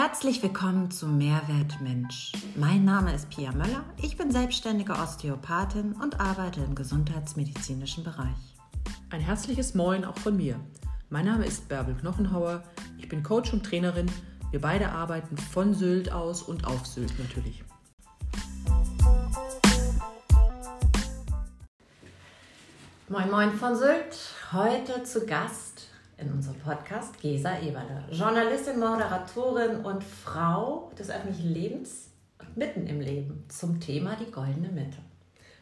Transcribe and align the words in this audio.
Herzlich 0.00 0.40
willkommen 0.44 0.92
zu 0.92 1.08
Mehrwert 1.08 1.80
Mensch. 1.80 2.30
Mein 2.54 2.84
Name 2.84 3.12
ist 3.12 3.30
Pia 3.30 3.50
Möller. 3.50 3.84
Ich 4.00 4.16
bin 4.16 4.30
selbstständige 4.30 4.92
Osteopathin 4.92 5.94
und 5.94 6.20
arbeite 6.20 6.60
im 6.60 6.76
gesundheitsmedizinischen 6.76 8.04
Bereich. 8.04 8.54
Ein 9.10 9.20
herzliches 9.20 9.74
Moin 9.74 10.04
auch 10.04 10.16
von 10.16 10.36
mir. 10.36 10.60
Mein 11.10 11.24
Name 11.24 11.44
ist 11.46 11.68
Bärbel 11.68 11.96
Knochenhauer. 11.96 12.62
Ich 12.96 13.08
bin 13.08 13.24
Coach 13.24 13.52
und 13.52 13.66
Trainerin. 13.66 14.06
Wir 14.52 14.60
beide 14.60 14.92
arbeiten 14.92 15.36
von 15.36 15.74
Sylt 15.74 16.12
aus 16.12 16.42
und 16.42 16.64
auf 16.64 16.86
Sylt 16.86 17.18
natürlich. 17.18 17.64
Moin 23.08 23.30
Moin 23.32 23.52
von 23.52 23.74
Sylt. 23.74 24.16
Heute 24.52 25.02
zu 25.02 25.26
Gast 25.26 25.67
in 26.18 26.30
unserem 26.32 26.58
Podcast 26.58 27.20
Gesa 27.20 27.60
Eberle, 27.60 28.04
Journalistin, 28.10 28.78
Moderatorin 28.80 29.76
und 29.84 30.02
Frau 30.02 30.90
des 30.98 31.10
öffentlichen 31.10 31.52
Lebens 31.52 32.08
und 32.40 32.56
mitten 32.56 32.86
im 32.86 33.00
Leben 33.00 33.44
zum 33.48 33.78
Thema 33.78 34.16
die 34.16 34.30
goldene 34.30 34.68
Mitte. 34.68 34.98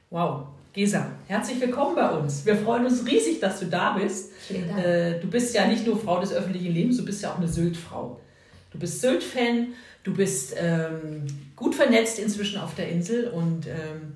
Wow, 0.09 0.47
Gesa, 0.73 1.11
herzlich 1.27 1.61
willkommen 1.61 1.95
bei 1.95 2.11
uns. 2.11 2.47
Wir 2.47 2.57
freuen 2.57 2.87
uns 2.87 3.07
riesig, 3.07 3.39
dass 3.41 3.61
du 3.61 3.67
da 3.67 3.99
bist. 3.99 4.33
Vielen 4.33 4.69
Dank. 4.69 4.85
Äh, 4.85 5.21
du 5.21 5.29
bist 5.29 5.55
ja 5.55 5.67
nicht 5.67 5.87
nur 5.87 5.99
Frau 5.99 6.21
des 6.21 6.33
öffentlichen 6.33 6.73
Lebens, 6.73 6.97
du 6.97 7.05
bist 7.05 7.23
ja 7.23 7.33
auch 7.33 7.39
eine 7.39 7.49
Sylt-Frau. 7.49 8.19
Du 8.71 8.79
bist 8.79 9.03
Sylt-Fan, 9.03 9.69
du 10.05 10.15
bist 10.15 10.55
ähm, 10.59 11.27
gut 11.55 11.75
vernetzt 11.75 12.19
inzwischen 12.19 12.61
auf 12.61 12.75
der 12.75 12.89
Insel 12.89 13.29
und 13.29 13.67
ähm, 13.67 14.15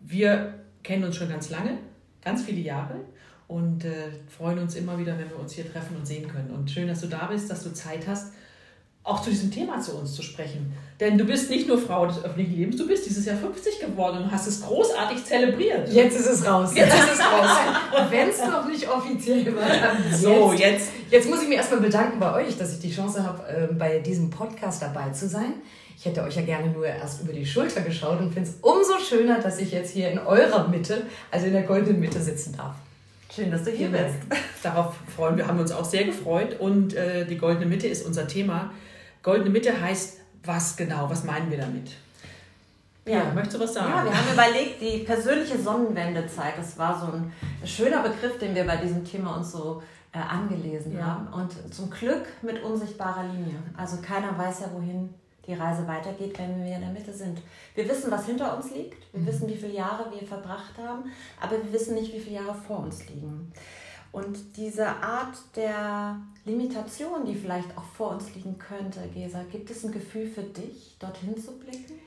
wir 0.00 0.54
kennen 0.82 1.04
uns 1.04 1.16
schon 1.16 1.28
ganz 1.28 1.50
lange 1.50 1.78
ganz 2.28 2.42
viele 2.42 2.60
Jahre 2.60 2.96
und 3.48 3.84
äh, 3.84 4.10
freuen 4.36 4.58
uns 4.58 4.76
immer 4.76 4.98
wieder, 4.98 5.18
wenn 5.18 5.30
wir 5.30 5.38
uns 5.38 5.52
hier 5.52 5.70
treffen 5.70 5.96
und 5.96 6.06
sehen 6.06 6.28
können. 6.28 6.50
Und 6.50 6.70
schön, 6.70 6.86
dass 6.86 7.00
du 7.00 7.08
da 7.08 7.26
bist, 7.26 7.50
dass 7.50 7.64
du 7.64 7.72
Zeit 7.72 8.06
hast, 8.06 8.32
auch 9.08 9.22
zu 9.22 9.30
diesem 9.30 9.50
Thema 9.50 9.80
zu 9.80 9.96
uns 9.96 10.14
zu 10.14 10.22
sprechen. 10.22 10.74
Denn 11.00 11.16
du 11.16 11.24
bist 11.24 11.48
nicht 11.48 11.66
nur 11.66 11.78
Frau 11.78 12.06
des 12.06 12.22
öffentlichen 12.22 12.56
Lebens, 12.56 12.76
du 12.76 12.86
bist 12.86 13.06
dieses 13.06 13.24
Jahr 13.24 13.38
50 13.38 13.80
geworden 13.80 14.24
und 14.24 14.30
hast 14.30 14.46
es 14.46 14.60
großartig 14.60 15.24
zelebriert. 15.24 15.90
Jetzt 15.90 16.20
ist 16.20 16.26
es 16.26 16.46
raus. 16.46 16.72
Jetzt 16.74 16.92
ist 16.92 17.14
es 17.14 17.20
raus. 17.20 18.10
Wenn 18.10 18.28
es 18.28 18.38
noch 18.38 18.68
nicht 18.68 18.86
offiziell 18.86 19.56
war, 19.56 19.66
dann 19.66 20.14
so, 20.14 20.52
jetzt. 20.52 20.90
Jetzt 21.10 21.30
muss 21.30 21.42
ich 21.42 21.48
mir 21.48 21.54
erstmal 21.54 21.80
bedanken 21.80 22.20
bei 22.20 22.34
euch, 22.34 22.58
dass 22.58 22.74
ich 22.74 22.80
die 22.80 22.92
Chance 22.92 23.24
habe, 23.24 23.42
ähm, 23.48 23.78
bei 23.78 24.00
diesem 24.00 24.28
Podcast 24.28 24.82
dabei 24.82 25.08
zu 25.10 25.26
sein. 25.26 25.54
Ich 25.96 26.04
hätte 26.04 26.22
euch 26.22 26.36
ja 26.36 26.42
gerne 26.42 26.70
nur 26.70 26.86
erst 26.86 27.22
über 27.22 27.32
die 27.32 27.46
Schulter 27.46 27.80
geschaut 27.80 28.20
und 28.20 28.34
finde 28.34 28.50
es 28.50 28.56
umso 28.60 28.98
schöner, 28.98 29.40
dass 29.40 29.58
ich 29.58 29.72
jetzt 29.72 29.94
hier 29.94 30.10
in 30.10 30.18
eurer 30.18 30.68
Mitte, 30.68 31.06
also 31.30 31.46
in 31.46 31.54
der 31.54 31.62
goldenen 31.62 31.98
Mitte, 31.98 32.20
sitzen 32.20 32.54
darf. 32.56 32.74
Schön, 33.34 33.50
dass 33.50 33.64
du 33.64 33.70
hier 33.70 33.88
bist. 33.88 34.16
Darauf 34.62 34.96
freuen 35.14 35.36
wir, 35.36 35.46
haben 35.46 35.56
wir 35.56 35.62
uns 35.62 35.72
auch 35.72 35.84
sehr 35.84 36.04
gefreut. 36.04 36.58
Und 36.58 36.94
äh, 36.94 37.26
die 37.26 37.36
goldene 37.36 37.66
Mitte 37.66 37.86
ist 37.86 38.06
unser 38.06 38.26
Thema. 38.26 38.72
Goldene 39.22 39.50
Mitte 39.50 39.80
heißt 39.80 40.20
was 40.44 40.76
genau? 40.76 41.10
Was 41.10 41.24
meinen 41.24 41.50
wir 41.50 41.58
damit? 41.58 41.92
Ja, 43.04 43.18
ja 43.18 43.32
möchtest 43.34 43.56
du 43.56 43.60
was 43.60 43.74
sagen? 43.74 43.90
Ja, 43.90 44.04
wir 44.04 44.16
haben 44.16 44.32
überlegt, 44.32 44.80
die 44.80 44.98
persönliche 44.98 45.58
Sonnenwendezeit, 45.58 46.56
das 46.56 46.78
war 46.78 46.98
so 46.98 47.12
ein 47.12 47.32
schöner 47.66 48.02
Begriff, 48.02 48.38
den 48.38 48.54
wir 48.54 48.64
bei 48.64 48.76
diesem 48.76 49.04
Thema 49.04 49.36
uns 49.36 49.52
so 49.52 49.82
äh, 50.12 50.18
angelesen 50.18 50.96
ja. 50.96 51.04
haben. 51.04 51.28
Und 51.28 51.74
zum 51.74 51.90
Glück 51.90 52.26
mit 52.42 52.62
unsichtbarer 52.62 53.24
Linie. 53.24 53.56
Also 53.76 53.98
keiner 54.00 54.36
weiß 54.38 54.60
ja, 54.60 54.70
wohin 54.72 55.12
die 55.48 55.54
Reise 55.54 55.88
weitergeht, 55.88 56.38
wenn 56.38 56.64
wir 56.64 56.76
in 56.76 56.82
der 56.82 56.90
Mitte 56.90 57.12
sind. 57.12 57.40
Wir 57.74 57.88
wissen, 57.88 58.10
was 58.10 58.26
hinter 58.26 58.56
uns 58.56 58.70
liegt, 58.70 59.12
wir 59.12 59.22
mhm. 59.22 59.26
wissen, 59.26 59.48
wie 59.48 59.56
viele 59.56 59.72
Jahre 59.72 60.12
wir 60.12 60.26
verbracht 60.26 60.76
haben, 60.78 61.10
aber 61.40 61.52
wir 61.62 61.72
wissen 61.72 61.94
nicht, 61.94 62.12
wie 62.12 62.20
viele 62.20 62.36
Jahre 62.36 62.54
vor 62.54 62.80
uns 62.80 63.08
liegen. 63.08 63.50
Und 64.12 64.56
diese 64.56 64.86
Art 64.86 65.36
der 65.56 66.18
Limitation, 66.44 67.24
die 67.26 67.34
vielleicht 67.34 67.76
auch 67.76 67.84
vor 67.84 68.12
uns 68.12 68.34
liegen 68.34 68.58
könnte, 68.58 69.00
Gesa, 69.12 69.42
gibt 69.50 69.70
es 69.70 69.84
ein 69.84 69.92
Gefühl 69.92 70.26
für 70.26 70.42
dich, 70.42 70.96
dorthin 70.98 71.36
zu 71.36 71.58
blicken? 71.58 71.98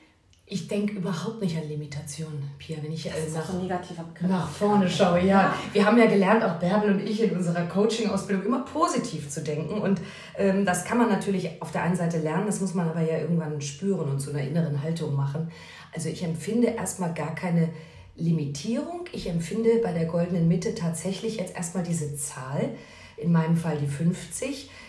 Ich 0.53 0.67
denke 0.67 0.95
überhaupt 0.95 1.41
nicht 1.41 1.55
an 1.55 1.65
Limitationen, 1.69 2.43
Pia, 2.57 2.75
wenn 2.81 2.91
ich 2.91 3.05
äh, 3.05 3.11
nach, 3.33 3.47
so 3.47 4.27
nach, 4.27 4.49
vorne 4.49 4.89
schaue. 4.89 5.19
Ja. 5.19 5.25
ja. 5.25 5.55
wir 5.71 5.85
haben 5.85 5.97
ja 5.97 6.07
gelernt, 6.07 6.43
auch 6.43 6.59
Bärbel 6.59 6.91
und 6.91 6.99
ich 7.07 7.23
in 7.23 7.37
unserer 7.37 7.63
Coaching-Ausbildung 7.67 8.47
immer 8.47 8.65
positiv 8.65 9.29
zu 9.29 9.41
denken. 9.41 9.79
Und 9.79 10.01
ähm, 10.37 10.65
das 10.65 10.83
kann 10.83 10.97
man 10.97 11.07
natürlich 11.07 11.61
auf 11.61 11.71
der 11.71 11.83
einen 11.83 11.95
Seite 11.95 12.17
lernen, 12.17 12.47
das 12.47 12.59
muss 12.59 12.73
man 12.73 12.89
aber 12.89 12.99
ja 12.99 13.19
irgendwann 13.19 13.61
spüren 13.61 14.09
und 14.09 14.19
zu 14.19 14.31
einer 14.31 14.41
inneren 14.41 14.83
Haltung 14.83 15.15
machen. 15.15 15.49
Also 15.95 16.09
ich 16.09 16.21
empfinde 16.21 16.67
erstmal 16.67 17.13
gar 17.13 17.33
keine 17.33 17.69
Limitierung. 18.17 19.05
Ich 19.13 19.29
empfinde 19.29 19.79
bei 19.81 19.93
der 19.93 20.05
goldenen 20.05 20.49
Mitte 20.49 20.75
tatsächlich 20.75 21.37
jetzt 21.37 21.55
erstmal 21.55 21.85
diese 21.85 22.17
Zahl, 22.17 22.71
in 23.15 23.31
meinem 23.31 23.55
Fall 23.55 23.77
die 23.77 23.87
50 23.87 24.65
ähm, 24.65 24.79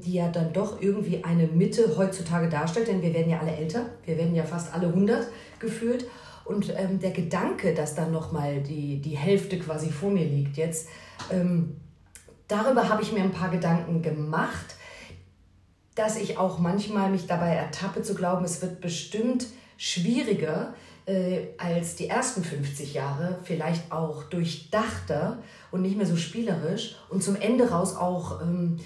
die 0.00 0.14
ja 0.14 0.28
dann 0.28 0.52
doch 0.52 0.80
irgendwie 0.82 1.22
eine 1.24 1.46
Mitte 1.46 1.96
heutzutage 1.96 2.48
darstellt, 2.48 2.88
denn 2.88 3.02
wir 3.02 3.14
werden 3.14 3.30
ja 3.30 3.40
alle 3.40 3.54
älter, 3.56 3.86
wir 4.04 4.16
werden 4.16 4.34
ja 4.34 4.44
fast 4.44 4.74
alle 4.74 4.88
100 4.88 5.26
gefühlt. 5.58 6.06
Und 6.44 6.72
ähm, 6.76 6.98
der 6.98 7.12
Gedanke, 7.12 7.72
dass 7.72 7.94
dann 7.94 8.10
nochmal 8.10 8.60
die, 8.62 9.00
die 9.00 9.16
Hälfte 9.16 9.58
quasi 9.58 9.90
vor 9.90 10.10
mir 10.10 10.24
liegt 10.24 10.56
jetzt, 10.56 10.88
ähm, 11.30 11.76
darüber 12.48 12.88
habe 12.88 13.02
ich 13.02 13.12
mir 13.12 13.22
ein 13.22 13.30
paar 13.30 13.50
Gedanken 13.50 14.02
gemacht, 14.02 14.74
dass 15.94 16.16
ich 16.16 16.38
auch 16.38 16.58
manchmal 16.58 17.10
mich 17.10 17.26
dabei 17.26 17.50
ertappe 17.54 18.02
zu 18.02 18.14
glauben, 18.14 18.44
es 18.44 18.60
wird 18.60 18.80
bestimmt 18.80 19.46
schwieriger 19.76 20.74
äh, 21.06 21.48
als 21.58 21.96
die 21.96 22.08
ersten 22.08 22.42
50 22.42 22.94
Jahre, 22.94 23.38
vielleicht 23.44 23.92
auch 23.92 24.24
durchdachter 24.24 25.38
und 25.70 25.82
nicht 25.82 25.96
mehr 25.96 26.06
so 26.06 26.16
spielerisch 26.16 26.96
und 27.08 27.22
zum 27.22 27.36
Ende 27.36 27.70
raus 27.70 27.94
auch... 27.94 28.40
Ähm, 28.42 28.78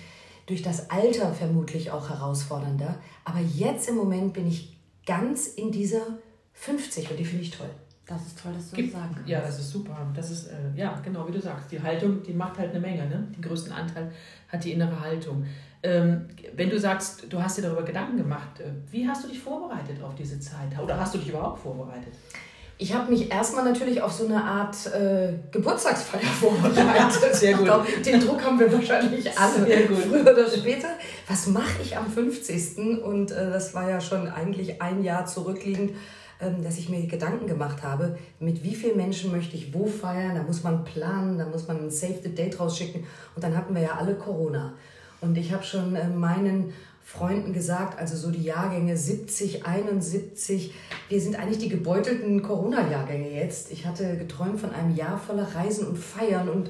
durch 0.47 0.63
das 0.63 0.91
Alter 0.91 1.33
vermutlich 1.33 1.91
auch 1.91 2.09
herausfordernder. 2.09 2.99
Aber 3.25 3.41
jetzt 3.41 3.89
im 3.89 3.97
Moment 3.97 4.33
bin 4.33 4.47
ich 4.47 4.79
ganz 5.05 5.49
in 5.49 5.71
dieser 5.71 6.19
50 6.55 7.11
und 7.11 7.19
die 7.19 7.25
finde 7.25 7.43
ich 7.43 7.51
toll. 7.51 7.71
Das 8.07 8.25
ist 8.25 8.39
toll, 8.41 8.53
dass 8.55 8.71
du 8.71 8.77
Gibt, 8.77 8.95
das 8.95 9.01
sagen 9.01 9.17
Ja, 9.27 9.41
das 9.41 9.59
ist 9.59 9.71
super. 9.71 9.97
Das 10.15 10.31
ist, 10.31 10.47
äh, 10.47 10.55
ja, 10.77 10.99
genau 11.05 11.27
wie 11.27 11.33
du 11.33 11.41
sagst. 11.41 11.73
Die 11.73 11.83
Haltung, 11.83 12.23
die 12.23 12.33
macht 12.33 12.57
halt 12.57 12.71
eine 12.71 12.79
Menge. 12.79 13.05
Ne? 13.09 13.27
Den 13.35 13.43
größten 13.43 13.73
Anteil 13.73 14.13
hat 14.49 14.63
die 14.63 14.73
innere 14.73 15.01
Haltung. 15.01 15.45
Ähm, 15.83 16.29
wenn 16.55 16.71
du 16.71 16.79
sagst, 16.79 17.27
du 17.29 17.43
hast 17.43 17.59
dir 17.59 17.63
darüber 17.63 17.83
Gedanken 17.83 18.17
gemacht, 18.17 18.61
äh, 18.61 18.71
wie 18.93 19.09
hast 19.09 19.25
du 19.25 19.29
dich 19.29 19.41
vorbereitet 19.41 20.01
auf 20.03 20.15
diese 20.15 20.39
Zeit? 20.39 20.79
Oder 20.81 21.01
hast 21.01 21.15
du 21.15 21.19
dich 21.19 21.31
überhaupt 21.31 21.59
vorbereitet? 21.59 22.15
Ich 22.79 22.93
habe 22.93 23.11
mich 23.11 23.33
erstmal 23.33 23.65
natürlich 23.65 24.03
auf 24.03 24.13
so 24.13 24.27
eine 24.27 24.45
Art 24.45 24.77
äh, 24.87 25.33
Geburtstagsfeier 25.51 26.21
vorbereitet. 26.41 27.35
Sehr 27.35 27.55
gut. 27.55 27.65
Glaub, 27.65 27.87
den 28.03 28.21
Druck 28.21 28.45
haben 28.45 28.59
wir 28.61 28.71
wahrscheinlich 28.71 29.39
alle, 29.39 29.65
Sehr 29.65 29.83
gut. 29.87 29.99
früher 29.99 30.21
oder 30.21 30.51
später. 30.51 30.89
Was 31.27 31.47
mache 31.47 31.83
ich 31.83 31.97
am 31.97 32.07
50. 32.07 33.03
Und 33.03 33.31
äh, 33.31 33.51
das 33.51 33.73
war 33.73 33.89
ja 33.89 34.01
schon 34.01 34.29
eigentlich 34.29 34.83
ein 34.83 35.03
Jahr 35.03 35.25
zurückliegend, 35.25 35.93
ähm, 36.39 36.63
dass 36.63 36.77
ich 36.77 36.91
mir 36.91 37.07
Gedanken 37.07 37.47
gemacht 37.47 37.83
habe, 37.83 38.19
mit 38.41 38.63
wie 38.63 38.75
vielen 38.75 38.99
Menschen 38.99 39.33
möchte 39.33 39.57
ich 39.57 39.73
wo 39.73 39.87
feiern. 39.87 40.35
Da 40.35 40.43
muss 40.43 40.63
man 40.63 40.85
planen, 40.85 41.39
da 41.39 41.47
muss 41.47 41.67
man 41.67 41.85
ein 41.85 41.91
Save 41.91 42.21
the 42.23 42.35
Date 42.35 42.61
rausschicken. 42.61 43.05
Und 43.35 43.43
dann 43.43 43.57
hatten 43.57 43.75
wir 43.75 43.83
ja 43.83 43.93
alle 43.99 44.17
Corona. 44.17 44.75
Und 45.23 45.39
ich 45.39 45.51
habe 45.51 45.65
schon 45.65 45.97
äh, 45.97 46.09
meinen 46.09 46.75
Freunden 47.07 47.53
gesagt, 47.53 48.01
also 48.01 48.17
so 48.17 48.33
die 48.33 48.43
Jahrgänge 48.43 48.97
70, 48.97 49.65
71. 49.65 50.75
Wir 51.09 51.21
sind 51.21 51.39
eigentlich 51.39 51.59
die 51.59 51.69
gebeutelten 51.69 52.43
Corona-Jahrgänge 52.43 53.31
jetzt. 53.31 53.71
Ich 53.71 53.87
hatte 53.87 54.17
geträumt 54.17 54.59
von 54.59 54.73
einem 54.73 54.93
Jahr 54.97 55.17
voller 55.17 55.47
Reisen 55.55 55.87
und 55.87 55.97
Feiern 55.99 56.49
und, 56.49 56.69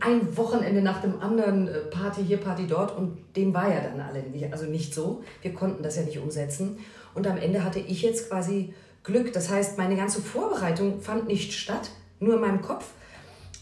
ein 0.00 0.34
Wochenende 0.34 0.80
nach 0.80 1.02
dem 1.02 1.20
anderen, 1.20 1.68
äh, 1.68 1.80
Party 1.90 2.24
hier, 2.24 2.38
Party 2.38 2.66
dort. 2.66 2.96
Und 2.96 3.18
dem 3.36 3.52
war 3.52 3.70
ja 3.70 3.82
dann 3.82 4.00
alle 4.00 4.22
nicht, 4.22 4.50
also 4.50 4.64
nicht 4.64 4.94
so. 4.94 5.22
Wir 5.42 5.52
konnten 5.52 5.82
das 5.82 5.96
ja 5.96 6.02
nicht 6.02 6.18
umsetzen. 6.18 6.78
Und 7.12 7.26
am 7.26 7.36
Ende 7.36 7.62
hatte 7.62 7.78
ich 7.78 8.00
jetzt 8.00 8.30
quasi 8.30 8.72
Glück. 9.02 9.34
Das 9.34 9.50
heißt, 9.50 9.76
meine 9.76 9.96
ganze 9.96 10.22
Vorbereitung 10.22 11.02
fand 11.02 11.28
nicht 11.28 11.52
statt, 11.52 11.90
nur 12.18 12.36
in 12.36 12.40
meinem 12.40 12.62
Kopf. 12.62 12.86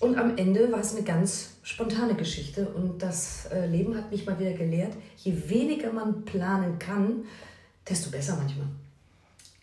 Und 0.04 0.18
am 0.18 0.36
Ende 0.36 0.70
war 0.70 0.80
es 0.80 0.94
eine 0.94 1.02
ganz 1.02 1.56
spontane 1.62 2.14
Geschichte 2.14 2.68
und 2.68 3.02
das 3.02 3.46
äh, 3.46 3.66
Leben 3.66 3.96
hat 3.96 4.10
mich 4.10 4.26
mal 4.26 4.38
wieder 4.38 4.52
gelehrt, 4.52 4.92
je 5.16 5.34
weniger 5.48 5.90
man 5.94 6.26
planen 6.26 6.78
kann, 6.78 7.24
desto 7.88 8.10
besser 8.10 8.36
manchmal. 8.36 8.66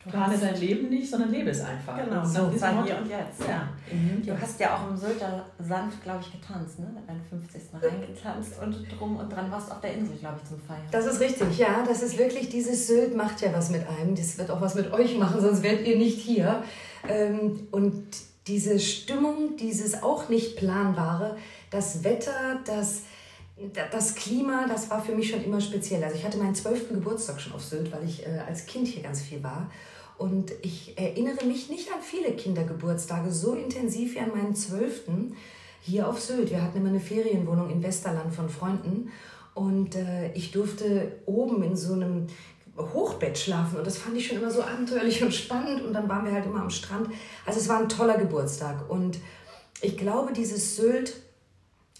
Plane 0.09 0.35
dein 0.41 0.59
Leben 0.59 0.89
nicht, 0.89 1.07
sondern 1.07 1.29
lebe 1.29 1.51
es 1.51 1.61
einfach. 1.61 1.95
Genau, 1.95 2.25
so, 2.25 2.47
das 2.47 2.59
war 2.59 2.83
hier 2.83 2.97
und 2.97 3.07
jetzt. 3.07 3.47
Ja. 3.47 3.69
Mhm. 3.91 4.25
Du 4.25 4.41
hast 4.41 4.59
ja 4.59 4.75
auch 4.75 4.89
im 4.89 4.97
Sylter 4.97 5.45
sanft, 5.59 6.01
glaube 6.01 6.23
ich, 6.23 6.31
getanzt, 6.31 6.79
ne? 6.79 6.87
Mit 6.91 7.07
deinem 7.07 7.21
50. 7.21 7.61
reingetanzt 7.79 8.53
und 8.63 8.87
drum 8.97 9.17
und 9.17 9.31
dran 9.31 9.51
warst 9.51 9.71
auf 9.71 9.79
der 9.79 9.93
Insel, 9.93 10.15
glaube 10.15 10.39
ich, 10.41 10.49
zum 10.49 10.59
Feiern. 10.59 10.81
Das 10.89 11.05
ist 11.05 11.19
richtig, 11.19 11.55
ja. 11.59 11.83
Das 11.87 12.01
ist 12.01 12.17
wirklich, 12.17 12.49
dieses 12.49 12.87
Sylt 12.87 13.15
macht 13.15 13.41
ja 13.41 13.53
was 13.53 13.69
mit 13.69 13.85
einem. 13.87 14.15
Das 14.15 14.39
wird 14.39 14.49
auch 14.49 14.59
was 14.59 14.73
mit 14.73 14.91
euch 14.91 15.19
machen, 15.19 15.39
sonst 15.39 15.61
wärt 15.61 15.85
ihr 15.85 15.99
nicht 15.99 16.19
hier. 16.19 16.63
Ähm, 17.07 17.67
und 17.69 18.07
diese 18.47 18.79
Stimmung, 18.79 19.55
dieses 19.57 20.01
auch 20.01 20.29
nicht 20.29 20.57
planbare, 20.57 21.37
das 21.69 22.03
Wetter, 22.03 22.59
das, 22.65 23.03
das 23.91 24.15
Klima, 24.15 24.65
das 24.67 24.89
war 24.89 25.03
für 25.03 25.13
mich 25.13 25.29
schon 25.29 25.43
immer 25.43 25.61
speziell. 25.61 26.03
Also 26.03 26.15
ich 26.15 26.25
hatte 26.25 26.37
meinen 26.37 26.55
zwölften 26.55 26.95
Geburtstag 26.95 27.39
schon 27.39 27.53
auf 27.53 27.63
Sylt, 27.63 27.91
weil 27.91 28.03
ich 28.03 28.25
äh, 28.25 28.39
als 28.47 28.65
Kind 28.65 28.87
hier 28.87 29.03
ganz 29.03 29.21
viel 29.21 29.43
war. 29.43 29.69
Und 30.17 30.51
ich 30.61 30.97
erinnere 30.97 31.45
mich 31.45 31.69
nicht 31.69 31.91
an 31.91 32.01
viele 32.01 32.33
Kindergeburtstage 32.33 33.31
so 33.31 33.53
intensiv 33.53 34.15
wie 34.15 34.19
an 34.19 34.29
meinen 34.29 34.55
zwölften 34.55 35.35
hier 35.81 36.07
auf 36.07 36.19
Sylt. 36.19 36.51
Wir 36.51 36.61
hatten 36.61 36.77
immer 36.77 36.89
eine 36.89 36.99
Ferienwohnung 36.99 37.69
in 37.69 37.81
Westerland 37.81 38.33
von 38.33 38.49
Freunden. 38.49 39.11
Und 39.53 39.95
äh, 39.95 40.31
ich 40.33 40.51
durfte 40.51 41.19
oben 41.25 41.63
in 41.63 41.75
so 41.75 41.93
einem 41.93 42.27
Hochbett 42.77 43.37
schlafen 43.37 43.77
und 43.77 43.85
das 43.85 43.97
fand 43.97 44.17
ich 44.17 44.27
schon 44.27 44.37
immer 44.37 44.51
so 44.51 44.63
abenteuerlich 44.63 45.23
und 45.23 45.33
spannend 45.33 45.83
und 45.83 45.93
dann 45.93 46.07
waren 46.07 46.25
wir 46.25 46.33
halt 46.33 46.45
immer 46.45 46.61
am 46.61 46.69
Strand. 46.69 47.09
Also 47.45 47.59
es 47.59 47.67
war 47.67 47.79
ein 47.79 47.89
toller 47.89 48.17
Geburtstag 48.17 48.89
und 48.89 49.19
ich 49.81 49.97
glaube, 49.97 50.33
dieses 50.33 50.75
Sylt 50.75 51.15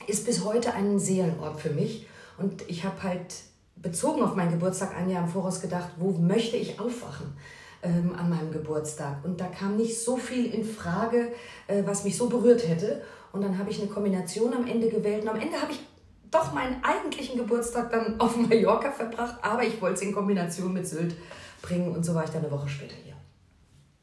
ist 0.07 0.25
bis 0.25 0.43
heute 0.43 0.73
ein 0.73 0.99
Seelenort 0.99 1.59
für 1.59 1.71
mich 1.71 2.07
und 2.37 2.63
ich 2.69 2.83
habe 2.83 3.03
halt 3.03 3.35
bezogen 3.75 4.21
auf 4.21 4.35
meinen 4.35 4.51
Geburtstag 4.51 4.95
ein 4.95 5.09
Jahr 5.09 5.23
im 5.23 5.29
Voraus 5.29 5.61
gedacht, 5.61 5.89
wo 5.97 6.11
möchte 6.11 6.57
ich 6.57 6.79
aufwachen? 6.79 7.33
Ähm, 7.83 8.13
an 8.15 8.29
meinem 8.29 8.51
Geburtstag. 8.51 9.25
Und 9.25 9.41
da 9.41 9.47
kam 9.47 9.75
nicht 9.75 9.99
so 9.99 10.15
viel 10.15 10.53
in 10.53 10.63
Frage, 10.63 11.31
äh, 11.65 11.81
was 11.83 12.03
mich 12.03 12.15
so 12.15 12.29
berührt 12.29 12.67
hätte. 12.67 13.01
Und 13.31 13.41
dann 13.41 13.57
habe 13.57 13.71
ich 13.71 13.81
eine 13.81 13.89
Kombination 13.89 14.53
am 14.53 14.67
Ende 14.67 14.87
gewählt. 14.87 15.23
Und 15.23 15.29
am 15.29 15.39
Ende 15.39 15.59
habe 15.59 15.71
ich 15.71 15.79
doch 16.31 16.53
meinen 16.53 16.81
eigentlichen 16.83 17.37
Geburtstag 17.37 17.91
dann 17.91 18.19
auf 18.19 18.37
Mallorca 18.37 18.89
verbracht, 18.91 19.35
aber 19.41 19.63
ich 19.63 19.79
wollte 19.81 19.95
es 19.95 20.01
in 20.01 20.13
Kombination 20.13 20.73
mit 20.73 20.87
Sylt 20.87 21.15
bringen 21.61 21.91
und 21.91 22.05
so 22.05 22.15
war 22.15 22.23
ich 22.23 22.29
dann 22.29 22.43
eine 22.43 22.51
Woche 22.51 22.69
später 22.69 22.95
hier. 23.03 23.13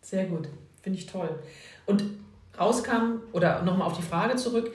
Sehr 0.03 0.27
gut, 0.27 0.49
finde 0.83 0.99
ich 0.99 1.07
toll. 1.07 1.31
Und 1.87 2.05
rauskam, 2.59 3.23
oder 3.33 3.63
nochmal 3.63 3.89
auf 3.89 3.97
die 3.97 4.03
Frage 4.03 4.37
zurück, 4.37 4.71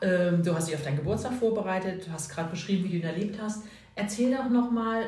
ähm, 0.00 0.42
du 0.42 0.54
hast 0.54 0.68
dich 0.68 0.74
auf 0.74 0.82
deinen 0.82 0.96
Geburtstag 0.96 1.34
vorbereitet, 1.34 2.06
du 2.06 2.12
hast 2.12 2.30
gerade 2.30 2.50
beschrieben, 2.50 2.84
wie 2.84 2.88
du 2.88 2.96
ihn 2.96 3.04
erlebt 3.04 3.38
hast. 3.40 3.64
Erzähl 3.94 4.34
doch 4.34 4.48
nochmal, 4.48 5.04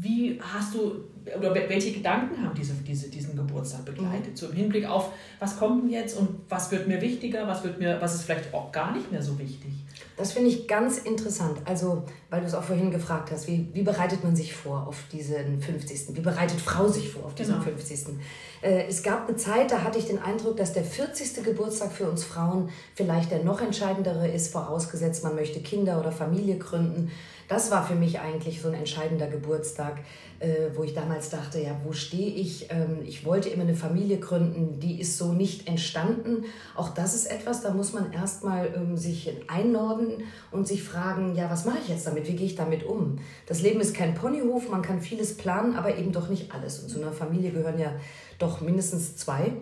wie 0.00 0.40
hast 0.40 0.74
du 0.74 1.04
oder 1.36 1.54
welche 1.54 1.92
Gedanken 1.92 2.42
haben 2.42 2.54
diese, 2.54 2.72
diese, 2.74 3.10
diesen 3.10 3.36
Geburtstag 3.36 3.84
begleitet? 3.84 4.30
Mhm. 4.30 4.36
So 4.36 4.46
im 4.46 4.54
Hinblick 4.54 4.88
auf, 4.88 5.12
was 5.38 5.58
kommt 5.58 5.82
denn 5.82 5.90
jetzt 5.90 6.16
und 6.16 6.28
was 6.48 6.70
wird 6.70 6.88
mir 6.88 7.00
wichtiger, 7.02 7.46
was, 7.46 7.62
wird 7.64 7.78
mir, 7.78 8.00
was 8.00 8.14
ist 8.14 8.22
vielleicht 8.22 8.54
auch 8.54 8.72
gar 8.72 8.92
nicht 8.92 9.12
mehr 9.12 9.22
so 9.22 9.38
wichtig? 9.38 9.72
Das 10.18 10.32
finde 10.32 10.50
ich 10.50 10.66
ganz 10.66 10.98
interessant. 10.98 11.58
Also, 11.64 12.02
weil 12.28 12.40
du 12.40 12.46
es 12.46 12.54
auch 12.54 12.64
vorhin 12.64 12.90
gefragt 12.90 13.30
hast, 13.30 13.46
wie, 13.46 13.68
wie 13.72 13.82
bereitet 13.82 14.24
man 14.24 14.34
sich 14.34 14.52
vor 14.52 14.86
auf 14.88 15.04
diesen 15.12 15.62
50. 15.62 16.16
Wie 16.16 16.20
bereitet 16.20 16.60
Frau 16.60 16.88
sich 16.88 17.12
vor 17.12 17.24
auf 17.24 17.34
diesen 17.36 17.54
genau. 17.54 17.64
50. 17.64 18.16
Äh, 18.60 18.86
es 18.88 19.04
gab 19.04 19.28
eine 19.28 19.36
Zeit, 19.36 19.70
da 19.70 19.82
hatte 19.82 19.98
ich 19.98 20.06
den 20.06 20.20
Eindruck, 20.20 20.56
dass 20.56 20.72
der 20.72 20.82
40. 20.82 21.44
Geburtstag 21.44 21.92
für 21.92 22.10
uns 22.10 22.24
Frauen 22.24 22.68
vielleicht 22.96 23.30
der 23.30 23.44
noch 23.44 23.60
entscheidendere 23.60 24.28
ist, 24.28 24.52
vorausgesetzt 24.52 25.22
man 25.22 25.36
möchte 25.36 25.60
Kinder 25.60 26.00
oder 26.00 26.10
Familie 26.10 26.58
gründen. 26.58 27.12
Das 27.48 27.70
war 27.70 27.86
für 27.86 27.94
mich 27.94 28.20
eigentlich 28.20 28.60
so 28.60 28.68
ein 28.68 28.74
entscheidender 28.74 29.26
Geburtstag, 29.26 30.00
äh, 30.38 30.68
wo 30.74 30.84
ich 30.84 30.92
damals 30.92 31.30
dachte, 31.30 31.58
ja, 31.60 31.80
wo 31.82 31.92
stehe 31.92 32.30
ich? 32.30 32.70
Ähm, 32.70 32.98
ich 33.06 33.24
wollte 33.24 33.48
immer 33.48 33.62
eine 33.62 33.74
Familie 33.74 34.18
gründen, 34.18 34.78
die 34.80 35.00
ist 35.00 35.16
so 35.16 35.32
nicht 35.32 35.66
entstanden. 35.66 36.44
Auch 36.76 36.90
das 36.90 37.14
ist 37.14 37.26
etwas, 37.26 37.62
da 37.62 37.72
muss 37.72 37.94
man 37.94 38.12
erstmal 38.12 38.72
ähm, 38.76 38.98
sich 38.98 39.34
einnorden 39.48 40.24
und 40.50 40.68
sich 40.68 40.82
fragen, 40.82 41.34
ja, 41.34 41.50
was 41.50 41.64
mache 41.64 41.78
ich 41.82 41.88
jetzt 41.88 42.06
damit? 42.06 42.28
Wie 42.28 42.36
gehe 42.36 42.46
ich 42.46 42.54
damit 42.54 42.84
um? 42.84 43.18
Das 43.46 43.62
Leben 43.62 43.80
ist 43.80 43.96
kein 43.96 44.14
Ponyhof, 44.14 44.68
man 44.68 44.82
kann 44.82 45.00
vieles 45.00 45.36
planen, 45.36 45.74
aber 45.74 45.96
eben 45.96 46.12
doch 46.12 46.28
nicht 46.28 46.52
alles. 46.52 46.80
Und 46.80 46.90
zu 46.90 47.00
einer 47.00 47.12
Familie 47.12 47.50
gehören 47.50 47.78
ja 47.78 47.92
doch 48.38 48.60
mindestens 48.60 49.16
zwei. 49.16 49.52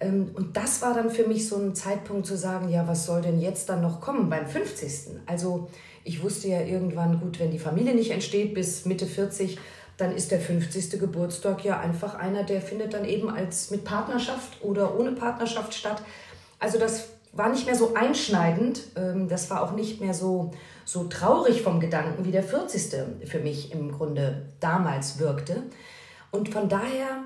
Ähm, 0.00 0.30
und 0.34 0.56
das 0.56 0.82
war 0.82 0.94
dann 0.94 1.10
für 1.10 1.26
mich 1.26 1.48
so 1.48 1.56
ein 1.56 1.74
Zeitpunkt 1.74 2.26
zu 2.26 2.36
sagen, 2.36 2.68
ja, 2.68 2.86
was 2.86 3.06
soll 3.06 3.22
denn 3.22 3.40
jetzt 3.40 3.68
dann 3.68 3.80
noch 3.80 4.00
kommen 4.00 4.30
beim 4.30 4.46
50. 4.46 5.20
Also 5.26 5.68
ich 6.04 6.22
wusste 6.22 6.48
ja 6.48 6.60
irgendwann, 6.60 7.18
gut, 7.20 7.40
wenn 7.40 7.50
die 7.50 7.58
Familie 7.58 7.94
nicht 7.94 8.10
entsteht 8.10 8.54
bis 8.54 8.84
Mitte 8.84 9.06
40, 9.06 9.58
dann 9.96 10.14
ist 10.14 10.30
der 10.30 10.40
50. 10.40 11.00
Geburtstag 11.00 11.64
ja 11.64 11.80
einfach 11.80 12.14
einer, 12.14 12.42
der 12.42 12.60
findet 12.60 12.94
dann 12.94 13.04
eben 13.04 13.30
als 13.30 13.70
mit 13.70 13.84
Partnerschaft 13.84 14.62
oder 14.62 14.98
ohne 14.98 15.12
Partnerschaft 15.12 15.72
statt. 15.72 16.02
Also 16.58 16.78
das 16.78 17.08
war 17.32 17.48
nicht 17.48 17.66
mehr 17.66 17.74
so 17.74 17.94
einschneidend, 17.94 18.82
ähm, 18.96 19.28
das 19.28 19.50
war 19.50 19.62
auch 19.62 19.72
nicht 19.72 20.00
mehr 20.00 20.14
so, 20.14 20.52
so 20.84 21.04
traurig 21.04 21.62
vom 21.62 21.80
Gedanken, 21.80 22.24
wie 22.24 22.32
der 22.32 22.42
40. 22.42 23.26
für 23.26 23.40
mich 23.40 23.72
im 23.72 23.92
Grunde 23.92 24.46
damals 24.60 25.18
wirkte. 25.18 25.62
Und 26.30 26.48
von 26.48 26.68
daher 26.68 27.22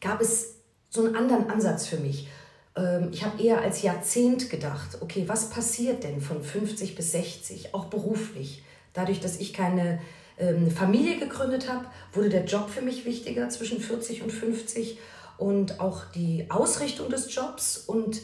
gab 0.00 0.20
es 0.20 0.56
so 0.90 1.04
einen 1.04 1.16
anderen 1.16 1.48
Ansatz 1.50 1.86
für 1.86 1.98
mich. 1.98 2.28
Ähm, 2.76 3.10
ich 3.12 3.24
habe 3.24 3.42
eher 3.42 3.60
als 3.60 3.82
Jahrzehnt 3.82 4.50
gedacht, 4.50 4.98
okay, 5.00 5.24
was 5.26 5.50
passiert 5.50 6.04
denn 6.04 6.20
von 6.20 6.42
50 6.42 6.94
bis 6.94 7.12
60, 7.12 7.74
auch 7.74 7.86
beruflich? 7.86 8.62
Dadurch, 8.92 9.20
dass 9.20 9.40
ich 9.40 9.52
keine 9.52 10.00
ähm, 10.38 10.70
Familie 10.70 11.18
gegründet 11.18 11.68
habe, 11.68 11.86
wurde 12.12 12.28
der 12.28 12.44
Job 12.44 12.70
für 12.70 12.82
mich 12.82 13.04
wichtiger 13.04 13.48
zwischen 13.48 13.80
40 13.80 14.22
und 14.22 14.30
50 14.30 14.98
und 15.38 15.80
auch 15.80 16.04
die 16.14 16.46
Ausrichtung 16.50 17.08
des 17.10 17.34
Jobs. 17.34 17.78
Und 17.78 18.20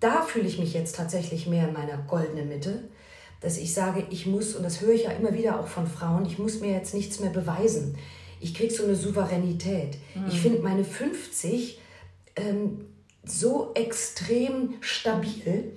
da 0.00 0.22
fühle 0.22 0.46
ich 0.46 0.58
mich 0.58 0.74
jetzt 0.74 0.96
tatsächlich 0.96 1.46
mehr 1.46 1.68
in 1.68 1.74
meiner 1.74 1.98
goldenen 1.98 2.48
Mitte, 2.48 2.84
dass 3.40 3.58
ich 3.58 3.74
sage, 3.74 4.06
ich 4.10 4.26
muss, 4.26 4.54
und 4.54 4.62
das 4.62 4.80
höre 4.80 4.94
ich 4.94 5.04
ja 5.04 5.10
immer 5.10 5.34
wieder 5.34 5.60
auch 5.60 5.66
von 5.66 5.86
Frauen, 5.86 6.24
ich 6.24 6.38
muss 6.38 6.60
mir 6.60 6.72
jetzt 6.72 6.94
nichts 6.94 7.20
mehr 7.20 7.30
beweisen. 7.30 7.96
Ich 8.40 8.54
kriege 8.54 8.72
so 8.72 8.84
eine 8.84 8.96
Souveränität. 8.96 9.98
Mhm. 10.14 10.28
Ich 10.28 10.40
finde 10.40 10.60
meine 10.60 10.84
50 10.84 11.78
ähm, 12.36 12.86
so 13.24 13.72
extrem 13.74 14.74
stabil, 14.80 15.72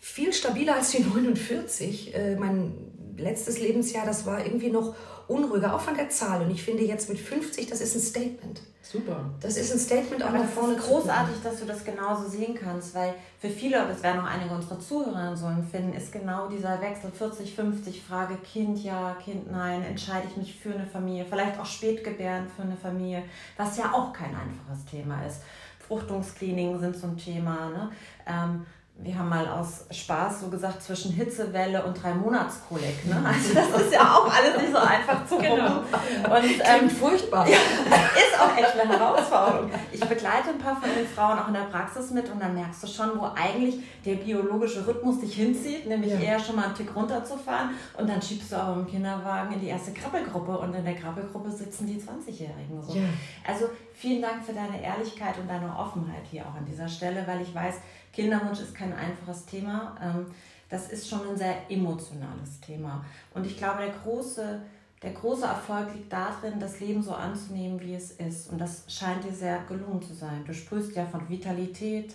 viel 0.00 0.32
stabiler 0.32 0.76
als 0.76 0.90
die 0.90 1.02
49. 1.02 2.14
Äh, 2.14 2.36
mein 2.36 2.92
letztes 3.16 3.60
Lebensjahr, 3.60 4.06
das 4.06 4.26
war 4.26 4.44
irgendwie 4.44 4.70
noch 4.70 4.94
unruhiger, 5.28 5.74
auch 5.74 5.80
von 5.80 5.96
der 5.96 6.08
Zahl. 6.10 6.42
Und 6.42 6.50
ich 6.50 6.62
finde 6.62 6.84
jetzt 6.84 7.08
mit 7.08 7.18
50, 7.18 7.66
das 7.66 7.80
ist 7.80 7.94
ein 7.94 8.00
Statement. 8.00 8.62
Super. 8.82 9.30
Das 9.40 9.56
ist 9.56 9.72
ein 9.72 9.78
Statement 9.78 10.22
auch 10.22 10.32
nach 10.32 10.44
vorne. 10.44 10.74
Ist 10.74 10.86
großartig, 10.86 11.36
dass 11.42 11.60
du 11.60 11.66
das 11.66 11.84
genauso 11.84 12.28
sehen 12.28 12.54
kannst, 12.54 12.94
weil 12.94 13.14
für 13.38 13.48
viele, 13.48 13.86
das 13.86 14.02
werden 14.02 14.20
auch 14.20 14.26
einige 14.26 14.54
unserer 14.54 14.80
Zuhörer 14.80 15.36
so 15.36 15.46
empfinden, 15.46 15.94
ist 15.94 16.12
genau 16.12 16.48
dieser 16.48 16.80
Wechsel 16.80 17.10
40, 17.10 17.54
50 17.54 18.02
Frage 18.02 18.36
Kind 18.38 18.82
ja, 18.82 19.16
Kind 19.24 19.50
nein, 19.50 19.82
entscheide 19.82 20.26
ich 20.28 20.36
mich 20.36 20.58
für 20.58 20.74
eine 20.74 20.86
Familie, 20.86 21.24
vielleicht 21.24 21.58
auch 21.58 21.64
Spätgebären 21.64 22.48
für 22.54 22.62
eine 22.62 22.76
Familie, 22.76 23.22
was 23.56 23.78
ja 23.78 23.92
auch 23.94 24.12
kein 24.12 24.34
einfaches 24.34 24.84
Thema 24.90 25.24
ist. 25.24 25.40
Fruchtungskliniken 25.86 26.78
sind 26.78 26.96
so 26.96 27.08
ein 27.08 27.16
Thema. 27.16 27.70
Ne? 27.70 27.90
Ähm, 28.26 28.66
wir 28.98 29.18
haben 29.18 29.28
mal 29.28 29.48
aus 29.48 29.84
Spaß 29.90 30.42
so 30.42 30.48
gesagt, 30.48 30.82
zwischen 30.82 31.12
Hitzewelle 31.12 31.84
und 31.84 32.00
drei 32.00 32.14
Monatskolik. 32.14 33.04
Ne? 33.06 33.16
Also 33.26 33.54
das 33.54 33.82
ist 33.82 33.92
ja 33.92 34.00
auch 34.00 34.32
alles 34.32 34.60
nicht 34.60 34.70
so 34.70 34.78
einfach 34.78 35.26
zu 35.26 35.38
genau. 35.38 35.78
Und 35.78 36.62
ähm, 36.62 36.88
furchtbar. 36.88 37.48
Ja, 37.48 37.56
ist 37.56 38.40
auch 38.40 38.56
echt 38.56 38.78
eine 38.78 38.96
Herausforderung. 38.96 39.70
Ich 39.90 40.00
begleite 40.00 40.50
ein 40.50 40.58
paar 40.58 40.80
von 40.80 40.90
den 40.96 41.06
Frauen 41.06 41.38
auch 41.38 41.48
in 41.48 41.54
der 41.54 41.62
Praxis 41.62 42.10
mit 42.10 42.30
und 42.30 42.40
dann 42.40 42.54
merkst 42.54 42.82
du 42.82 42.86
schon, 42.86 43.18
wo 43.18 43.30
eigentlich 43.34 43.80
der 44.04 44.16
biologische 44.16 44.86
Rhythmus 44.86 45.20
dich 45.20 45.34
hinzieht, 45.34 45.86
nämlich 45.86 46.12
ja. 46.12 46.20
eher 46.20 46.38
schon 46.38 46.56
mal 46.56 46.66
einen 46.66 46.74
Tick 46.74 46.94
runterzufahren 46.94 47.70
und 47.98 48.08
dann 48.08 48.22
schiebst 48.22 48.52
du 48.52 48.56
aber 48.56 48.80
im 48.80 48.86
Kinderwagen 48.86 49.54
in 49.54 49.60
die 49.60 49.68
erste 49.68 49.92
Krabbelgruppe 49.92 50.58
und 50.58 50.74
in 50.74 50.84
der 50.84 50.94
Krabbelgruppe 50.94 51.50
sitzen 51.50 51.86
die 51.86 51.96
20-Jährigen. 51.96 52.80
So. 52.82 52.94
Ja. 52.94 53.02
Also 53.48 53.66
vielen 53.94 54.22
Dank 54.22 54.44
für 54.44 54.52
deine 54.52 54.80
Ehrlichkeit 54.80 55.38
und 55.38 55.48
deine 55.48 55.76
Offenheit 55.76 56.22
hier 56.30 56.42
auch 56.42 56.54
an 56.54 56.66
dieser 56.66 56.88
Stelle, 56.88 57.24
weil 57.26 57.40
ich 57.40 57.52
weiß, 57.52 57.74
Kinderwunsch 58.12 58.60
ist 58.60 58.74
kein 58.74 58.92
einfaches 58.92 59.46
Thema. 59.46 59.96
Ähm, 60.02 60.26
das 60.68 60.90
ist 60.90 61.08
schon 61.08 61.28
ein 61.28 61.36
sehr 61.36 61.70
emotionales 61.70 62.60
Thema. 62.60 63.04
Und 63.34 63.46
ich 63.46 63.56
glaube, 63.58 63.82
der 63.82 63.92
große, 64.02 64.62
der 65.02 65.12
große 65.12 65.44
Erfolg 65.44 65.92
liegt 65.94 66.12
darin, 66.12 66.58
das 66.58 66.80
Leben 66.80 67.02
so 67.02 67.12
anzunehmen, 67.12 67.80
wie 67.80 67.94
es 67.94 68.12
ist. 68.12 68.50
Und 68.50 68.58
das 68.58 68.84
scheint 68.88 69.24
dir 69.24 69.32
sehr 69.32 69.60
gelungen 69.68 70.00
zu 70.00 70.14
sein. 70.14 70.44
Du 70.46 70.54
sprühst 70.54 70.96
ja 70.96 71.04
von 71.04 71.28
Vitalität, 71.28 72.14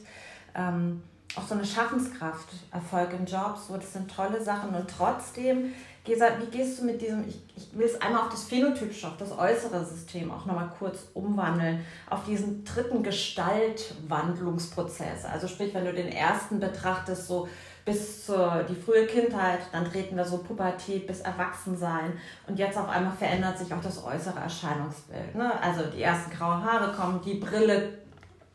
ähm, 0.56 1.04
auch 1.36 1.48
so 1.48 1.56
eine 1.56 1.66
Schaffenskraft, 1.66 2.48
Erfolg 2.72 3.14
im 3.14 3.26
Job, 3.26 3.58
so 3.58 3.76
das 3.76 3.94
sind 3.94 4.10
tolle 4.10 4.44
Sachen. 4.44 4.74
Und 4.74 4.90
trotzdem 4.90 5.74
wie 6.08 6.58
gehst 6.58 6.80
du 6.80 6.86
mit 6.86 7.02
diesem, 7.02 7.28
ich, 7.28 7.42
ich 7.56 7.78
will 7.78 7.86
es 7.86 8.02
einmal 8.02 8.22
auf 8.22 8.30
das 8.30 8.46
phänotypische, 8.46 9.08
auf 9.08 9.18
das 9.18 9.38
äußere 9.38 9.84
System 9.86 10.32
auch 10.32 10.46
nochmal 10.46 10.72
kurz 10.80 11.00
umwandeln, 11.14 11.86
auf 12.10 12.24
diesen 12.24 12.64
dritten 12.64 13.04
Gestaltwandlungsprozess. 13.04 15.26
Also 15.26 15.50
sprich, 15.50 15.74
wenn 15.74 15.84
du 15.84 15.92
den 15.94 16.08
ersten 16.08 16.62
betrachtest, 16.62 17.28
so 17.28 17.50
bis 17.84 18.26
zur 18.26 18.64
die 18.70 18.76
frühe 18.76 19.06
Kindheit, 19.06 19.60
dann 19.72 19.86
treten 19.86 20.16
wir 20.18 20.26
so 20.26 20.40
Pubertät 20.40 21.08
bis 21.08 21.22
Erwachsensein 21.22 22.12
und 22.48 22.60
jetzt 22.60 22.78
auf 22.78 22.90
einmal 22.90 23.14
verändert 23.14 23.58
sich 23.58 23.74
auch 23.74 23.82
das 23.82 24.04
äußere 24.04 24.40
Erscheinungsbild. 24.40 25.36
Ne? 25.36 25.50
Also 25.62 25.86
die 25.86 26.02
ersten 26.02 26.32
grauen 26.32 26.62
Haare 26.64 26.92
kommen, 26.94 27.22
die 27.22 27.36
Brille 27.36 28.00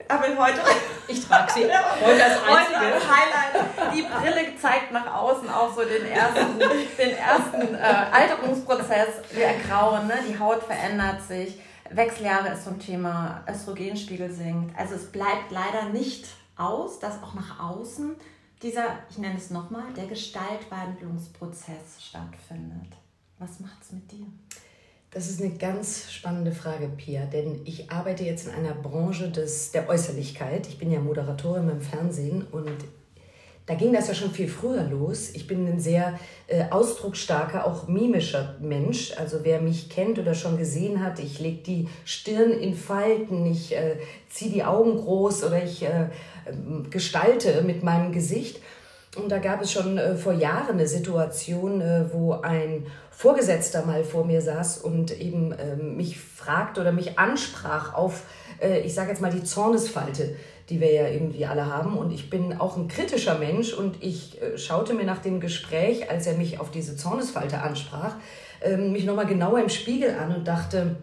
aber 0.09 0.27
heute. 0.39 0.61
Ich 1.09 1.27
trage 1.27 1.53
sie 1.53 1.65
heute 2.05 2.25
als 2.25 2.47
Heute 2.47 2.77
als 2.77 3.05
Highlight. 3.05 3.95
Die 3.95 4.03
Brille 4.03 4.57
zeigt 4.61 4.93
nach 4.93 5.15
außen 5.15 5.49
auch 5.49 5.75
so 5.75 5.83
den 5.83 6.07
ersten, 6.07 6.59
den 6.59 7.17
ersten 7.17 7.75
äh, 7.75 8.07
Alterungsprozess. 8.13 9.09
Wir 9.33 9.47
ergrauen, 9.47 10.07
ne? 10.07 10.15
die 10.29 10.39
Haut 10.39 10.63
verändert 10.63 11.23
sich. 11.23 11.61
Wechseljahre 11.91 12.51
ist 12.51 12.65
so 12.65 12.71
ein 12.71 12.79
Thema. 12.79 13.45
Östrogenspiegel 13.49 14.31
sinkt. 14.31 14.79
Also 14.79 14.95
es 14.95 15.11
bleibt 15.11 15.51
leider 15.51 15.91
nicht 15.91 16.27
aus, 16.57 16.99
dass 16.99 17.23
auch 17.23 17.35
nach 17.35 17.61
außen 17.61 18.17
dieser, 18.63 18.99
ich 19.11 19.19
nenne 19.19 19.37
es 19.37 19.51
nochmal, 19.51 19.93
der 19.97 20.07
Gestaltwandlungsprozess 20.07 22.01
stattfindet. 22.01 22.93
Was 23.39 23.61
macht 23.61 23.83
es 23.83 23.93
mit 23.93 24.11
dir? 24.13 24.27
Das 25.15 25.29
ist 25.29 25.43
eine 25.43 25.51
ganz 25.51 26.11
spannende 26.11 26.53
Frage, 26.53 26.89
Pia, 26.89 27.27
denn 27.27 27.61
ich 27.67 27.91
arbeite 27.91 28.25
jetzt 28.25 28.47
in 28.47 28.55
einer 28.55 28.75
Branche 28.75 29.29
des, 29.31 29.71
der 29.71 29.87
Äußerlichkeit. 29.87 30.67
Ich 30.67 30.79
bin 30.79 30.91
ja 30.91 31.01
Moderatorin 31.01 31.67
beim 31.67 31.83
Fernsehen 31.83 32.47
und 32.51 32.71
da 33.67 33.75
ging 33.75 33.93
das 33.93 34.09
ja 34.09 34.15
schon 34.15 34.31
viel 34.31 34.49
früher 34.49 34.85
los. 34.85 35.31
Ich 35.35 35.47
bin 35.47 35.69
ein 35.69 35.79
sehr 35.79 36.19
äh, 36.47 36.65
ausdrucksstarker, 36.71 37.67
auch 37.67 37.89
mimischer 37.89 38.57
Mensch. 38.61 39.13
Also 39.19 39.41
wer 39.43 39.61
mich 39.61 39.91
kennt 39.91 40.19
oder 40.19 40.35
schon 40.35 40.57
gesehen 40.57 41.05
hat, 41.05 41.19
ich 41.19 41.39
lege 41.41 41.63
die 41.63 41.89
Stirn 42.07 42.53
in 42.53 42.75
Falten, 42.75 43.45
ich 43.45 43.77
äh, 43.77 43.99
ziehe 44.31 44.51
die 44.51 44.65
Augen 44.65 44.97
groß 44.97 45.45
oder 45.45 45.63
ich 45.63 45.83
äh, 45.83 46.09
gestalte 46.89 47.61
mit 47.61 47.83
meinem 47.83 48.13
Gesicht. 48.13 48.61
Und 49.15 49.31
da 49.31 49.39
gab 49.39 49.61
es 49.61 49.71
schon 49.71 49.99
äh, 49.99 50.17
vor 50.17 50.33
Jahren 50.33 50.79
eine 50.79 50.89
Situation, 50.89 51.83
äh, 51.83 52.07
wo 52.13 52.33
ein 52.33 52.87
Vorgesetzter 53.13 53.87
mal 53.87 54.03
vor 54.03 54.25
mir 54.25 54.41
saß 54.41 54.79
und 54.79 55.19
eben 55.21 55.55
ähm, 55.59 55.97
mich 55.97 56.19
fragte 56.19 56.81
oder 56.81 56.93
mich 56.93 57.19
ansprach 57.19 57.95
auf, 57.95 58.23
äh, 58.61 58.81
ich 58.81 58.95
sage 58.95 59.11
jetzt 59.11 59.21
mal, 59.21 59.31
die 59.31 59.45
Zornesfalte 59.45 60.35
die 60.69 60.81
wir 60.81 60.93
ja 60.93 61.09
irgendwie 61.09 61.45
alle 61.45 61.67
haben. 61.67 61.99
Und 61.99 62.13
ich 62.13 62.31
bin 62.31 62.59
auch 62.59 62.77
ein 62.77 62.89
kritischer 62.89 63.39
Mensch 63.39 63.75
und 63.75 64.03
ich 64.03 64.41
äh, 64.41 64.57
schaute 64.57 64.95
mir 64.95 65.05
nach 65.05 65.19
dem 65.19 65.39
Gespräch, 65.41 66.11
als 66.11 66.27
er 66.27 66.35
mich 66.35 66.61
auf 66.61 66.71
diese 66.71 66.97
Zornesfalte 66.97 67.61
ansprach, 67.61 68.15
ähm, 68.63 68.93
mich 68.93 69.05
nochmal 69.05 69.27
genauer 69.27 69.61
im 69.61 69.69
Spiegel 69.69 70.17
an 70.19 70.35
und 70.35 70.49
dachte, 70.49 70.97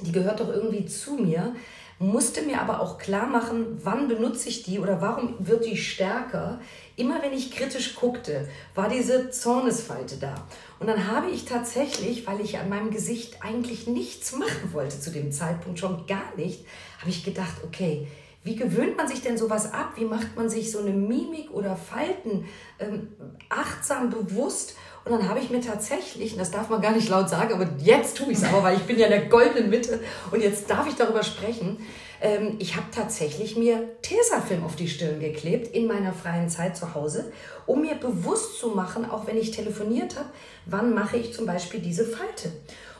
die 0.00 0.12
gehört 0.12 0.40
doch 0.40 0.48
irgendwie 0.48 0.86
zu 0.86 1.14
mir 1.14 1.52
musste 2.00 2.40
mir 2.40 2.62
aber 2.62 2.80
auch 2.80 2.96
klar 2.96 3.26
machen, 3.26 3.78
wann 3.82 4.08
benutze 4.08 4.48
ich 4.48 4.62
die 4.62 4.78
oder 4.78 5.02
warum 5.02 5.34
wird 5.38 5.66
die 5.66 5.76
stärker. 5.76 6.58
Immer 6.96 7.22
wenn 7.22 7.34
ich 7.34 7.50
kritisch 7.52 7.94
guckte, 7.94 8.48
war 8.74 8.88
diese 8.88 9.30
Zornesfalte 9.30 10.16
da. 10.16 10.34
Und 10.80 10.86
dann 10.86 11.06
habe 11.06 11.30
ich 11.30 11.44
tatsächlich, 11.44 12.26
weil 12.26 12.40
ich 12.40 12.58
an 12.58 12.70
meinem 12.70 12.90
Gesicht 12.90 13.42
eigentlich 13.42 13.86
nichts 13.86 14.32
machen 14.32 14.72
wollte 14.72 14.98
zu 14.98 15.10
dem 15.10 15.30
Zeitpunkt, 15.30 15.78
schon 15.78 16.06
gar 16.06 16.34
nicht, 16.36 16.64
habe 16.98 17.10
ich 17.10 17.22
gedacht, 17.22 17.62
okay, 17.62 18.08
wie 18.42 18.56
gewöhnt 18.56 18.96
man 18.96 19.06
sich 19.06 19.20
denn 19.20 19.36
sowas 19.36 19.72
ab? 19.72 19.92
Wie 19.96 20.06
macht 20.06 20.34
man 20.36 20.48
sich 20.48 20.72
so 20.72 20.78
eine 20.78 20.92
Mimik 20.92 21.50
oder 21.50 21.76
Falten 21.76 22.46
ähm, 22.78 23.08
achtsam 23.50 24.08
bewusst? 24.08 24.76
Und 25.04 25.12
dann 25.12 25.28
habe 25.28 25.40
ich 25.40 25.50
mir 25.50 25.60
tatsächlich, 25.60 26.32
und 26.32 26.38
das 26.38 26.50
darf 26.50 26.68
man 26.68 26.80
gar 26.80 26.92
nicht 26.92 27.08
laut 27.08 27.28
sagen, 27.28 27.52
aber 27.52 27.68
jetzt 27.78 28.16
tue 28.16 28.32
ich 28.32 28.38
es 28.38 28.44
aber, 28.44 28.62
weil 28.62 28.76
ich 28.76 28.82
bin 28.82 28.98
ja 28.98 29.06
in 29.06 29.12
der 29.12 29.26
goldenen 29.26 29.70
Mitte 29.70 30.00
und 30.30 30.42
jetzt 30.42 30.68
darf 30.70 30.86
ich 30.86 30.94
darüber 30.94 31.22
sprechen. 31.22 31.78
Ähm, 32.22 32.56
ich 32.58 32.76
habe 32.76 32.86
tatsächlich 32.94 33.56
mir 33.56 34.00
Tesafilm 34.02 34.64
auf 34.64 34.76
die 34.76 34.88
Stirn 34.88 35.20
geklebt 35.20 35.74
in 35.74 35.86
meiner 35.86 36.12
freien 36.12 36.48
Zeit 36.48 36.76
zu 36.76 36.94
Hause, 36.94 37.32
um 37.66 37.82
mir 37.82 37.94
bewusst 37.94 38.58
zu 38.58 38.68
machen, 38.68 39.10
auch 39.10 39.26
wenn 39.26 39.38
ich 39.38 39.50
telefoniert 39.50 40.16
habe, 40.16 40.28
wann 40.66 40.94
mache 40.94 41.16
ich 41.16 41.32
zum 41.34 41.46
Beispiel 41.46 41.80
diese 41.80 42.04
Falte. 42.04 42.52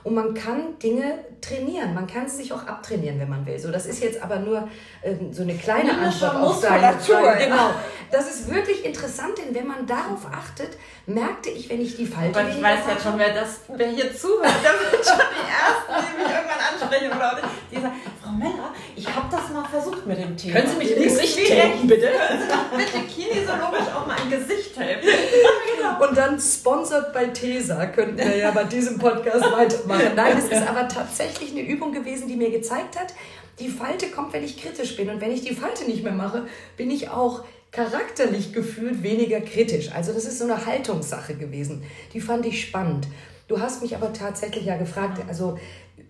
Und 0.03 0.15
man 0.15 0.35
kann 0.35 0.79
Dinge 0.79 1.19
trainieren. 1.41 1.95
Man 1.95 2.07
kann 2.07 2.29
sie 2.29 2.37
sich 2.37 2.53
auch 2.53 2.67
abtrainieren, 2.67 3.19
wenn 3.19 3.29
man 3.29 3.45
will. 3.47 3.59
So, 3.59 3.71
das 3.71 3.87
ist 3.87 4.03
jetzt 4.03 4.23
aber 4.23 4.39
nur 4.39 4.69
ähm, 5.03 5.33
so 5.33 5.43
eine 5.43 5.55
kleine 5.55 5.93
Antwort 5.93 6.37
auf 6.37 6.61
deine 6.61 6.99
Frage. 6.99 7.45
Genau. 7.45 7.71
Das 8.11 8.29
ist 8.29 8.53
wirklich 8.53 8.85
interessant, 8.85 9.39
denn 9.39 9.55
wenn 9.55 9.67
man 9.67 9.87
darauf 9.87 10.27
achtet, 10.33 10.77
merkte 11.07 11.51
ich, 11.51 11.69
wenn 11.69 11.81
ich 11.81 11.97
die 11.97 12.07
Falte. 12.07 12.39
Aber 12.39 12.49
ich 12.49 12.63
weiß 12.63 12.81
jetzt 12.89 13.03
schon, 13.03 13.19
wer, 13.19 13.35
das, 13.35 13.61
wer 13.69 13.89
hier 13.89 14.15
zuhört, 14.15 14.55
der 14.63 14.73
wird 14.73 15.07
schon 15.07 15.19
die 15.19 15.49
Ersten, 15.49 16.07
die 16.07 16.23
mich 16.23 16.33
irgendwann 16.33 16.61
ansprechen. 16.73 17.17
Oder 17.17 17.41
die 17.71 17.77
sagen, 17.77 17.95
Frau 18.23 18.33
Meller, 18.33 18.75
ich 18.97 19.07
habe 19.07 19.27
das 19.31 19.49
mal 19.51 19.65
versucht 19.65 20.07
mit 20.07 20.19
dem 20.19 20.37
Thema. 20.37 20.61
Können 20.61 20.73
Sie 20.73 20.77
mich 20.77 20.97
im 20.97 21.03
Gesicht 21.03 21.51
helfen, 21.51 21.87
bitte? 21.87 22.09
bitte 22.77 23.07
kinesiologisch 23.07 23.89
auch 23.95 24.07
mal 24.07 24.17
ein 24.17 24.31
Gesicht 24.31 24.77
helfen. 24.77 25.09
Und 26.01 26.17
dann 26.17 26.41
sponsert 26.41 27.13
bei 27.13 27.27
TESA 27.27 27.87
könnten 27.87 28.19
wir 28.19 28.37
ja 28.37 28.51
bei 28.51 28.65
diesem 28.65 28.99
Podcast 28.99 29.45
weitermachen. 29.91 30.17
Nein, 30.17 30.39
es 30.39 30.45
ist 30.47 30.69
aber 30.69 30.89
tatsächlich 30.89 31.53
eine 31.53 31.63
Übung 31.63 31.93
gewesen, 31.93 32.29
die 32.29 32.37
mir 32.37 32.51
gezeigt 32.51 32.99
hat, 32.99 33.15
die 33.59 33.69
Falte 33.69 34.09
kommt, 34.09 34.33
wenn 34.33 34.45
ich 34.45 34.61
kritisch 34.61 34.97
bin. 34.97 35.11
Und 35.11 35.21
wenn 35.21 35.33
ich 35.33 35.43
die 35.43 35.55
Falte 35.55 35.85
nicht 35.85 36.03
mehr 36.03 36.13
mache, 36.13 36.47
bin 36.77 36.91
ich 36.91 37.11
auch 37.11 37.45
charakterlich 37.73 38.53
gefühlt 38.53 39.03
weniger 39.03 39.41
kritisch. 39.41 39.93
Also 39.93 40.13
das 40.13 40.25
ist 40.25 40.39
so 40.39 40.45
eine 40.45 40.67
Haltungssache 40.67 41.35
gewesen. 41.35 41.85
Die 42.13 42.21
fand 42.21 42.47
ich 42.47 42.63
spannend. 42.63 43.07
Du 43.49 43.61
hast 43.61 43.83
mich 43.83 43.95
aber 43.95 44.13
tatsächlich 44.13 44.65
ja 44.65 44.77
gefragt, 44.77 45.23
also 45.29 45.59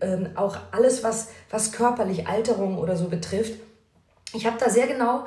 ähm, 0.00 0.28
auch 0.34 0.56
alles, 0.72 1.02
was, 1.02 1.30
was 1.50 1.72
körperlich 1.72 2.26
Alterung 2.26 2.78
oder 2.78 2.96
so 2.96 3.08
betrifft. 3.08 3.54
Ich 4.32 4.46
habe 4.46 4.56
da 4.58 4.70
sehr 4.70 4.86
genau 4.86 5.26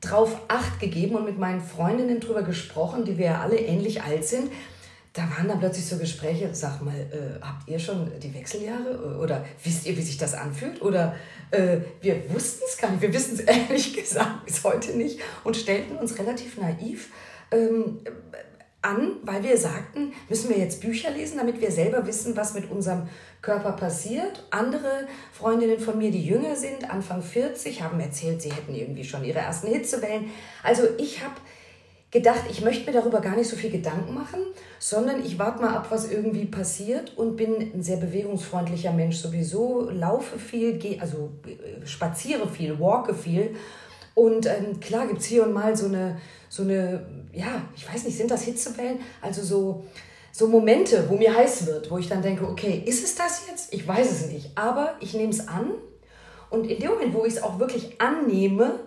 drauf 0.00 0.36
Acht 0.48 0.80
gegeben 0.80 1.16
und 1.16 1.24
mit 1.24 1.38
meinen 1.38 1.62
Freundinnen 1.62 2.20
drüber 2.20 2.42
gesprochen, 2.42 3.04
die 3.04 3.18
wir 3.18 3.26
ja 3.26 3.40
alle 3.40 3.56
ähnlich 3.56 4.02
alt 4.02 4.24
sind. 4.24 4.52
Da 5.14 5.22
waren 5.30 5.46
dann 5.46 5.60
plötzlich 5.60 5.86
so 5.86 5.96
Gespräche, 5.96 6.50
sag 6.52 6.82
mal, 6.82 6.92
äh, 6.92 7.40
habt 7.40 7.68
ihr 7.68 7.78
schon 7.78 8.10
die 8.20 8.34
Wechseljahre 8.34 9.16
oder 9.22 9.44
wisst 9.62 9.86
ihr, 9.86 9.96
wie 9.96 10.02
sich 10.02 10.18
das 10.18 10.34
anfühlt? 10.34 10.82
Oder 10.82 11.14
äh, 11.52 11.78
wir 12.00 12.28
wussten 12.34 12.64
es 12.68 12.76
gar 12.76 12.90
nicht, 12.90 13.00
wir 13.00 13.14
wissen 13.14 13.34
es 13.34 13.40
ehrlich 13.40 13.94
gesagt 13.94 14.44
bis 14.44 14.64
heute 14.64 14.96
nicht 14.96 15.20
und 15.44 15.56
stellten 15.56 15.96
uns 15.96 16.18
relativ 16.18 16.58
naiv 16.58 17.12
ähm, 17.52 18.00
an, 18.82 19.12
weil 19.22 19.44
wir 19.44 19.56
sagten, 19.56 20.12
müssen 20.28 20.50
wir 20.50 20.58
jetzt 20.58 20.80
Bücher 20.80 21.12
lesen, 21.12 21.38
damit 21.38 21.60
wir 21.60 21.70
selber 21.70 22.04
wissen, 22.08 22.36
was 22.36 22.54
mit 22.54 22.68
unserem 22.68 23.08
Körper 23.40 23.72
passiert. 23.72 24.44
Andere 24.50 25.06
Freundinnen 25.32 25.78
von 25.78 25.96
mir, 25.96 26.10
die 26.10 26.26
jünger 26.26 26.56
sind, 26.56 26.90
Anfang 26.90 27.22
40, 27.22 27.82
haben 27.82 28.00
erzählt, 28.00 28.42
sie 28.42 28.50
hätten 28.50 28.74
irgendwie 28.74 29.04
schon 29.04 29.24
ihre 29.24 29.38
ersten 29.38 29.68
Hitzewellen. 29.68 30.30
Also 30.64 30.82
ich 30.98 31.22
habe 31.22 31.34
gedacht, 32.14 32.44
ich 32.48 32.62
möchte 32.62 32.86
mir 32.86 32.96
darüber 32.96 33.20
gar 33.20 33.34
nicht 33.34 33.50
so 33.50 33.56
viel 33.56 33.70
Gedanken 33.70 34.14
machen, 34.14 34.40
sondern 34.78 35.26
ich 35.26 35.36
warte 35.36 35.60
mal 35.60 35.74
ab, 35.74 35.88
was 35.90 36.08
irgendwie 36.08 36.44
passiert 36.44 37.18
und 37.18 37.34
bin 37.34 37.56
ein 37.74 37.82
sehr 37.82 37.96
bewegungsfreundlicher 37.96 38.92
Mensch 38.92 39.16
sowieso, 39.16 39.90
laufe 39.90 40.38
viel, 40.38 40.78
gehe, 40.78 41.02
also 41.02 41.32
äh, 41.44 41.84
spaziere 41.84 42.48
viel, 42.48 42.78
walke 42.78 43.14
viel. 43.14 43.56
Und 44.14 44.46
ähm, 44.46 44.78
klar 44.78 45.08
gibt 45.08 45.22
es 45.22 45.26
hier 45.26 45.42
und 45.42 45.52
mal 45.52 45.76
so 45.76 45.86
eine, 45.86 46.20
so 46.48 46.62
eine, 46.62 47.04
ja, 47.32 47.62
ich 47.74 47.92
weiß 47.92 48.04
nicht, 48.04 48.16
sind 48.16 48.30
das 48.30 48.44
Hitzewellen? 48.44 49.00
Also 49.20 49.42
so, 49.42 49.84
so 50.30 50.46
Momente, 50.46 51.06
wo 51.08 51.16
mir 51.16 51.34
heiß 51.34 51.66
wird, 51.66 51.90
wo 51.90 51.98
ich 51.98 52.08
dann 52.08 52.22
denke, 52.22 52.46
okay, 52.46 52.80
ist 52.86 53.02
es 53.02 53.16
das 53.16 53.42
jetzt? 53.50 53.74
Ich 53.74 53.88
weiß 53.88 54.08
es 54.08 54.30
nicht, 54.30 54.52
aber 54.54 54.94
ich 55.00 55.14
nehme 55.14 55.30
es 55.30 55.48
an. 55.48 55.72
Und 56.48 56.70
in 56.70 56.78
dem 56.78 56.90
Moment, 56.90 57.12
wo 57.12 57.24
ich 57.24 57.34
es 57.34 57.42
auch 57.42 57.58
wirklich 57.58 58.00
annehme, 58.00 58.78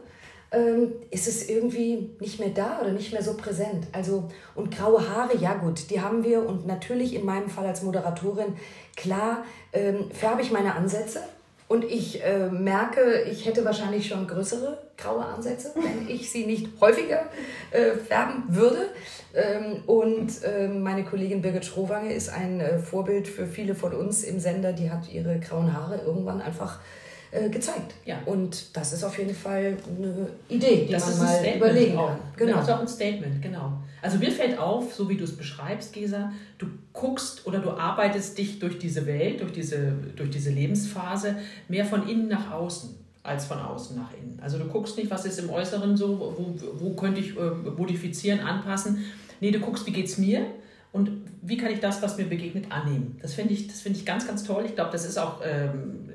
ähm, 0.52 0.94
ist 1.12 1.28
es 1.28 1.50
irgendwie 1.50 2.10
nicht 2.20 2.40
mehr 2.40 2.50
da 2.50 2.80
oder 2.82 2.92
nicht 2.92 3.12
mehr 3.12 3.24
so 3.24 3.34
präsent. 3.36 3.88
Also, 3.92 4.30
und 4.56 4.76
graue 4.76 5.08
Haare, 5.10 5.36
ja 5.38 5.56
gut, 5.56 5.90
die 5.90 6.02
haben 6.02 6.24
wir. 6.24 6.48
Und 6.48 6.66
natürlich 6.66 7.14
in 7.14 7.26
meinem 7.26 7.50
Fall 7.50 7.66
als 7.66 7.84
Moderatorin, 7.84 8.56
klar, 8.96 9.44
ähm, 9.74 10.10
färbe 10.12 10.42
ich 10.42 10.52
meine 10.52 10.76
Ansätze. 10.76 11.22
Und 11.68 11.84
ich 11.84 12.24
äh, 12.24 12.48
merke, 12.48 13.24
ich 13.30 13.46
hätte 13.46 13.66
wahrscheinlich 13.66 14.08
schon 14.08 14.26
größere 14.26 14.78
graue 14.96 15.26
Ansätze, 15.26 15.74
wenn 15.76 16.08
ich 16.08 16.32
sie 16.32 16.46
nicht 16.46 16.70
häufiger 16.80 17.24
äh, 17.72 17.92
färben 17.92 18.44
würde. 18.48 18.90
Ähm, 19.34 19.84
und 19.86 20.44
äh, 20.44 20.70
meine 20.70 21.04
Kollegin 21.04 21.42
Birgit 21.42 21.66
Schrowange 21.66 22.14
ist 22.14 22.30
ein 22.30 22.62
äh, 22.62 22.80
Vorbild 22.80 23.28
für 23.28 23.46
viele 23.46 23.76
von 23.76 23.92
uns 23.92 24.24
im 24.24 24.40
Sender. 24.40 24.72
Die 24.72 24.90
hat 24.90 25.12
ihre 25.12 25.40
grauen 25.42 25.74
Haare 25.74 26.00
irgendwann 26.06 26.42
einfach 26.42 26.80
äh, 26.80 27.07
gezeigt. 27.50 27.94
Ja. 28.06 28.20
Und 28.26 28.76
das 28.76 28.94
ist 28.94 29.04
auf 29.04 29.18
jeden 29.18 29.36
Fall 29.36 29.78
eine 29.98 30.30
Idee, 30.50 30.86
die 30.86 30.94
das 30.94 31.10
man 31.10 31.28
mal 31.28 31.34
Statement 31.36 31.56
überlegen 31.58 31.98
auch. 31.98 32.08
kann. 32.08 32.20
Genau. 32.36 32.56
Das 32.58 32.68
ist 32.68 32.74
auch 32.74 32.80
ein 32.80 32.88
Statement, 32.88 33.42
genau. 33.42 33.74
Also 34.02 34.18
mir 34.20 34.32
fällt 34.32 34.58
auf, 34.58 34.94
so 34.94 35.10
wie 35.10 35.18
du 35.18 35.24
es 35.24 35.36
beschreibst, 35.36 35.94
Gesa, 35.94 36.32
du 36.58 36.68
guckst 36.94 37.46
oder 37.46 37.60
du 37.60 37.72
arbeitest 37.72 38.38
dich 38.38 38.60
durch 38.60 38.80
diese 38.80 39.06
Welt, 39.06 39.42
durch 39.42 39.52
diese, 39.52 39.94
durch 40.16 40.30
diese 40.30 40.52
Lebensphase 40.52 41.36
mehr 41.68 41.86
von 41.86 42.08
innen 42.08 42.28
nach 42.28 42.52
außen 42.52 42.96
als 43.24 43.46
von 43.46 43.60
außen 43.60 43.98
nach 43.98 44.14
innen. 44.14 44.40
Also 44.42 44.58
du 44.58 44.66
guckst 44.66 44.98
nicht, 44.98 45.12
was 45.12 45.26
ist 45.26 45.40
im 45.40 45.50
Äußeren 45.50 45.98
so, 45.98 46.34
wo, 46.38 46.56
wo 46.80 46.96
könnte 46.96 47.20
ich 47.20 47.36
äh, 47.38 47.50
modifizieren, 47.78 48.40
anpassen. 48.40 49.04
Nee, 49.42 49.52
du 49.52 49.60
guckst, 49.60 49.86
wie 49.86 49.92
geht 49.92 50.06
es 50.06 50.18
mir 50.18 50.46
und 50.94 51.12
wie 51.42 51.58
kann 51.58 51.72
ich 51.72 51.80
das, 51.80 52.02
was 52.02 52.18
mir 52.18 52.26
begegnet, 52.26 52.72
annehmen. 52.72 53.20
Das 53.22 53.34
finde 53.34 53.54
ich, 53.54 53.68
find 53.72 53.98
ich 53.98 54.06
ganz, 54.06 54.26
ganz 54.26 54.44
toll. 54.44 54.64
Ich 54.66 54.76
glaube, 54.76 54.92
das 54.92 55.06
ist 55.06 55.18
auch 55.18 55.42
ähm, 55.44 56.10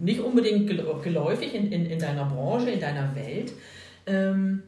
nicht 0.00 0.20
unbedingt 0.20 0.68
geläufig 0.68 1.54
in, 1.54 1.70
in, 1.70 1.86
in 1.86 1.98
deiner 1.98 2.24
Branche, 2.24 2.70
in 2.70 2.80
deiner 2.80 3.14
Welt, 3.14 3.52
ähm, 4.06 4.62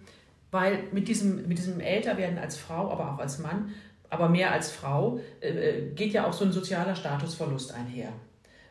weil 0.51 0.85
mit 0.93 1.09
diesem, 1.09 1.49
mit 1.49 1.59
diesem 1.59 1.81
Älterwerden 1.81 2.39
als 2.39 2.57
Frau, 2.59 2.91
aber 2.91 3.13
auch 3.13 3.19
als 3.19 3.39
Mann, 3.39 3.73
aber 4.11 4.29
mehr 4.29 4.53
als 4.53 4.71
Frau, 4.71 5.21
äh, 5.41 5.49
äh, 5.49 5.91
geht 5.95 6.13
ja 6.13 6.27
auch 6.27 6.33
so 6.35 6.45
ein 6.45 6.53
sozialer 6.53 6.95
Statusverlust 6.95 7.73
einher. 7.73 8.13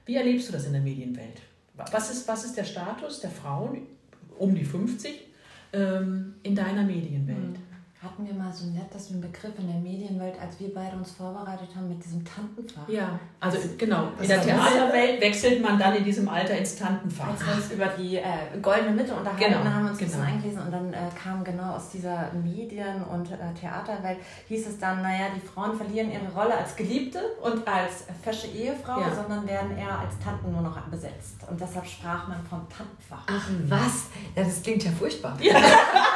Wie 0.06 0.15
erlebst 0.15 0.50
du 0.50 0.53
das 0.53 0.65
in 0.65 0.74
der 0.74 0.82
Medienwelt? 0.82 1.41
Was 1.75 2.12
ist, 2.12 2.27
was 2.27 2.46
ist 2.46 2.58
der 2.58 2.63
Status 2.63 3.22
der 3.22 3.32
Frauen 3.32 3.88
um 4.38 4.53
die 4.53 4.63
50 4.63 5.12
ähm, 5.74 6.36
in 6.44 6.53
deiner 6.53 6.84
Medienwelt? 6.84 7.58
Hatten 8.01 8.25
wir 8.25 8.34
mal 8.34 8.51
so 8.51 8.65
nett, 8.65 8.91
dass 8.91 9.10
wir 9.10 9.22
einen 9.22 9.31
Begriff 9.31 9.51
in 9.60 9.67
der 9.67 9.75
Medienwelt, 9.75 10.34
als 10.41 10.60
wir 10.60 10.74
beide 10.74 10.98
uns 10.98 11.12
vorbereitet 11.12 11.70
haben 11.75 11.88
mit 11.88 12.03
diesem 12.03 12.25
Tantenfach. 12.25 12.89
Ja, 12.89 13.20
also 13.39 13.60
genau. 13.77 14.08
in 14.20 14.27
der 14.27 14.41
Theaterwelt 14.41 15.22
wechselt 15.22 15.62
man 15.62 15.77
dann 15.77 15.93
in 15.93 16.03
diesem 16.03 16.27
Alter 16.27 16.58
ins 16.58 16.75
Tantenfach. 16.75 17.27
Als 17.27 17.46
wir 17.46 17.53
uns 17.53 17.72
über 17.72 17.86
die 17.86 18.17
äh, 18.17 18.24
goldene 18.60 18.96
Mitte 18.96 19.13
unterhalten 19.13 19.53
genau, 19.53 19.63
haben 19.63 19.84
wir 19.84 19.91
uns 19.91 20.00
genau. 20.00 20.13
ein 20.13 20.20
bisschen 20.20 20.24
eingelesen 20.24 20.62
und 20.63 20.72
dann 20.72 20.93
äh, 20.93 20.98
kam 21.15 21.43
genau 21.43 21.75
aus 21.75 21.91
dieser 21.91 22.31
Medien- 22.34 23.03
und 23.03 23.31
äh, 23.31 23.36
Theaterwelt, 23.60 24.17
hieß 24.48 24.65
es 24.65 24.79
dann, 24.79 25.03
naja, 25.03 25.27
die 25.36 25.48
Frauen 25.48 25.77
verlieren 25.77 26.12
ihre 26.12 26.27
Rolle 26.34 26.58
als 26.58 26.75
Geliebte 26.75 27.20
und 27.43 27.67
als 27.67 28.05
fesche 28.24 28.48
Ehefrau, 28.48 29.00
ja. 29.00 29.13
sondern 29.13 29.48
werden 29.48 29.77
eher 29.77 30.00
als 30.00 30.17
Tanten 30.17 30.51
nur 30.51 30.62
noch 30.62 30.79
besetzt. 30.88 31.36
Und 31.48 31.62
deshalb 31.62 31.86
sprach 31.86 32.27
man 32.27 32.43
vom 32.50 32.67
Tantenfach. 32.67 33.27
Ach 33.27 33.48
was? 33.67 34.08
Ja, 34.36 34.43
das 34.43 34.63
klingt 34.63 34.84
ja 34.84 34.89
furchtbar. 34.89 35.38
Ja. 35.39 35.53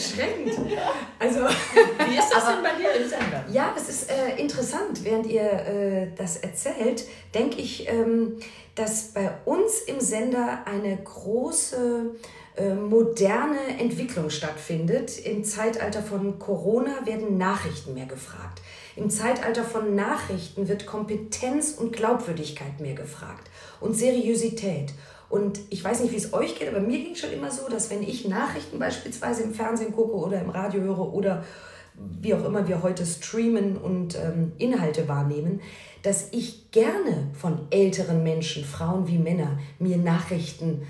erschreckend. 0.00 0.58
Also, 1.18 1.40
Wie 1.40 2.16
ist 2.16 2.30
das 2.32 2.46
denn 2.46 2.62
bei 2.62 2.72
dir 2.80 2.94
im 2.94 3.06
Sender? 3.06 3.44
Ja, 3.52 3.72
das 3.74 3.90
ist 3.90 4.10
äh, 4.10 4.40
interessant. 4.40 5.04
Während 5.04 5.26
ihr 5.26 5.42
äh, 5.42 6.06
das 6.16 6.38
erzählt, 6.38 7.04
denke 7.34 7.60
ich, 7.60 7.86
ähm, 7.86 8.38
dass 8.74 9.08
bei 9.12 9.30
uns 9.44 9.80
im 9.82 10.00
Sender 10.00 10.60
eine 10.64 10.96
große 10.96 12.14
äh, 12.56 12.74
moderne 12.74 13.78
Entwicklung 13.78 14.30
stattfindet. 14.30 15.18
Im 15.18 15.44
Zeitalter 15.44 16.02
von 16.02 16.38
Corona 16.38 17.04
werden 17.04 17.36
Nachrichten 17.36 17.92
mehr 17.92 18.06
gefragt. 18.06 18.62
Im 18.96 19.10
Zeitalter 19.10 19.64
von 19.64 19.94
Nachrichten 19.94 20.68
wird 20.68 20.86
Kompetenz 20.86 21.72
und 21.72 21.92
Glaubwürdigkeit 21.92 22.80
mehr 22.80 22.94
gefragt 22.94 23.50
und 23.80 23.94
Seriosität. 23.94 24.94
Und 25.30 25.60
ich 25.70 25.82
weiß 25.82 26.00
nicht, 26.00 26.12
wie 26.12 26.16
es 26.16 26.32
euch 26.34 26.58
geht, 26.58 26.68
aber 26.68 26.80
mir 26.80 26.98
ging 26.98 27.14
schon 27.14 27.32
immer 27.32 27.50
so, 27.50 27.68
dass 27.70 27.88
wenn 27.88 28.02
ich 28.02 28.28
Nachrichten 28.28 28.78
beispielsweise 28.78 29.44
im 29.44 29.54
Fernsehen 29.54 29.92
gucke 29.92 30.14
oder 30.14 30.40
im 30.40 30.50
Radio 30.50 30.82
höre 30.82 31.14
oder 31.14 31.44
wie 32.20 32.34
auch 32.34 32.44
immer 32.44 32.66
wir 32.66 32.82
heute 32.82 33.06
streamen 33.06 33.76
und 33.76 34.16
ähm, 34.16 34.52
Inhalte 34.58 35.06
wahrnehmen, 35.06 35.60
dass 36.02 36.28
ich 36.32 36.70
gerne 36.72 37.28
von 37.32 37.60
älteren 37.70 38.22
Menschen, 38.22 38.64
Frauen 38.64 39.06
wie 39.06 39.18
Männer, 39.18 39.58
mir 39.78 39.98
Nachrichten 39.98 40.82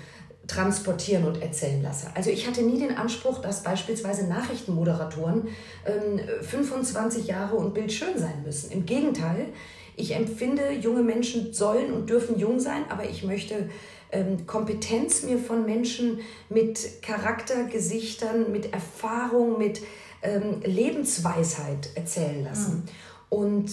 transportieren 0.47 1.25
und 1.25 1.41
erzählen 1.41 1.81
lasse. 1.83 2.07
Also 2.15 2.29
ich 2.29 2.47
hatte 2.47 2.63
nie 2.63 2.79
den 2.79 2.97
Anspruch, 2.97 3.39
dass 3.39 3.63
beispielsweise 3.63 4.27
Nachrichtenmoderatoren 4.27 5.47
ähm, 5.85 6.19
25 6.41 7.27
Jahre 7.27 7.55
und 7.55 7.73
bildschön 7.73 8.17
sein 8.17 8.43
müssen. 8.43 8.71
Im 8.71 8.85
Gegenteil, 8.85 9.47
ich 9.95 10.15
empfinde, 10.15 10.71
junge 10.71 11.03
Menschen 11.03 11.53
sollen 11.53 11.93
und 11.93 12.09
dürfen 12.09 12.39
jung 12.39 12.59
sein, 12.59 12.83
aber 12.89 13.07
ich 13.07 13.23
möchte 13.23 13.69
ähm, 14.11 14.45
Kompetenz 14.45 15.23
mir 15.23 15.37
von 15.37 15.65
Menschen 15.65 16.19
mit 16.49 17.01
Charaktergesichtern, 17.01 18.51
mit 18.51 18.73
Erfahrung, 18.73 19.57
mit 19.57 19.81
ähm, 20.21 20.61
Lebensweisheit 20.63 21.89
erzählen 21.95 22.43
lassen. 22.43 22.83
Mhm. 22.83 22.83
Und 23.29 23.71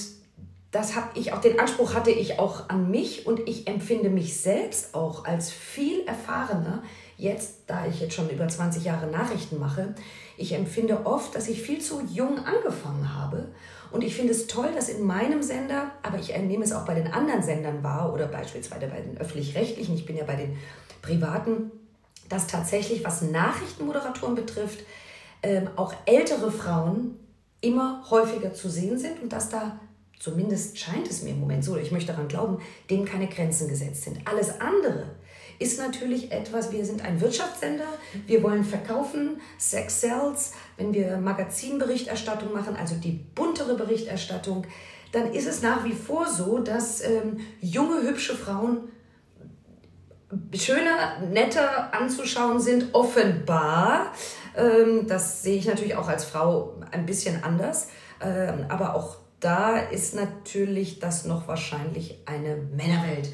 das 0.71 0.95
habe 0.95 1.09
ich 1.15 1.33
auch, 1.33 1.41
den 1.41 1.59
Anspruch 1.59 1.95
hatte 1.95 2.11
ich 2.11 2.39
auch 2.39 2.69
an 2.69 2.91
mich 2.91 3.27
und 3.27 3.49
ich 3.49 3.67
empfinde 3.67 4.11
mich 4.11 4.39
selbst 4.41 4.95
auch 4.95 5.25
als 5.25 5.51
viel 5.51 6.07
erfahrener, 6.07 6.83
jetzt, 7.17 7.63
da 7.67 7.87
ich 7.87 8.01
jetzt 8.01 8.15
schon 8.15 8.29
über 8.29 8.47
20 8.47 8.85
Jahre 8.85 9.07
Nachrichten 9.07 9.59
mache. 9.59 9.95
Ich 10.37 10.53
empfinde 10.53 11.07
oft, 11.07 11.35
dass 11.35 11.49
ich 11.49 11.63
viel 11.63 11.81
zu 11.81 12.03
jung 12.03 12.39
angefangen 12.39 13.15
habe. 13.15 13.49
Und 13.91 14.05
ich 14.05 14.15
finde 14.15 14.33
es 14.33 14.47
toll, 14.47 14.71
dass 14.75 14.89
in 14.89 15.05
meinem 15.05 15.43
Sender, 15.43 15.93
aber 16.03 16.19
ich 16.19 16.37
nehme 16.37 16.65
es 16.65 16.73
auch 16.73 16.85
bei 16.85 16.95
den 16.95 17.09
anderen 17.09 17.43
Sendern 17.43 17.83
wahr 17.83 18.13
oder 18.13 18.27
beispielsweise 18.27 18.87
bei 18.87 19.01
den 19.01 19.19
öffentlich-rechtlichen, 19.19 19.95
ich 19.95 20.07
bin 20.07 20.17
ja 20.17 20.25
bei 20.25 20.37
den 20.37 20.57
privaten, 21.03 21.71
dass 22.29 22.47
tatsächlich, 22.47 23.05
was 23.05 23.23
Nachrichtenmoderatoren 23.23 24.35
betrifft, 24.35 24.81
ähm, 25.43 25.69
auch 25.77 25.95
ältere 26.05 26.51
Frauen 26.51 27.19
immer 27.61 28.05
häufiger 28.11 28.53
zu 28.53 28.69
sehen 28.69 28.99
sind 28.99 29.23
und 29.23 29.33
dass 29.33 29.49
da 29.49 29.81
zumindest 30.19 30.79
scheint 30.79 31.09
es 31.09 31.23
mir 31.23 31.31
im 31.31 31.41
Moment 31.41 31.65
so, 31.65 31.77
ich 31.77 31.93
möchte 31.93 32.13
daran 32.13 32.29
glauben, 32.29 32.59
dem 32.91 33.05
keine 33.05 33.29
Grenzen 33.29 33.69
gesetzt 33.69 34.03
sind. 34.03 34.19
Alles 34.27 34.61
andere 34.61 35.07
ist 35.59 35.79
natürlich 35.79 36.31
etwas, 36.31 36.73
wir 36.73 36.85
sind 36.85 37.05
ein 37.05 37.21
Wirtschaftssender, 37.21 37.87
wir 38.27 38.43
wollen 38.43 38.65
verkaufen, 38.65 39.41
Sex 39.59 40.01
sells, 40.01 40.53
wenn 40.79 40.95
wir 40.95 41.19
Magazinberichterstattung 41.19 42.53
machen, 42.53 42.77
also 42.77 42.95
die 42.95 43.13
buntere 43.13 43.75
Berichterstattung, 43.75 44.67
dann 45.13 45.33
ist 45.33 45.47
es 45.47 45.61
nach 45.61 45.85
wie 45.85 45.93
vor 45.93 46.27
so, 46.27 46.59
dass 46.59 47.03
ähm, 47.03 47.39
junge, 47.61 48.03
hübsche 48.03 48.35
Frauen 48.35 48.89
schöner, 50.55 51.21
netter 51.31 51.93
anzuschauen 51.93 52.61
sind, 52.61 52.95
offenbar. 52.95 54.13
Ähm, 54.57 55.07
das 55.07 55.43
sehe 55.43 55.59
ich 55.59 55.67
natürlich 55.67 55.97
auch 55.97 56.09
als 56.09 56.25
Frau 56.25 56.75
ein 56.91 57.07
bisschen 57.07 57.43
anders. 57.43 57.89
Ähm, 58.21 58.67
aber 58.69 58.95
auch 58.95 59.17
da 59.41 59.79
ist 59.79 60.17
natürlich 60.17 60.99
das 60.99 61.25
noch 61.25 61.47
wahrscheinlich 61.47 62.19
eine 62.27 62.57
Männerwelt, 62.57 63.31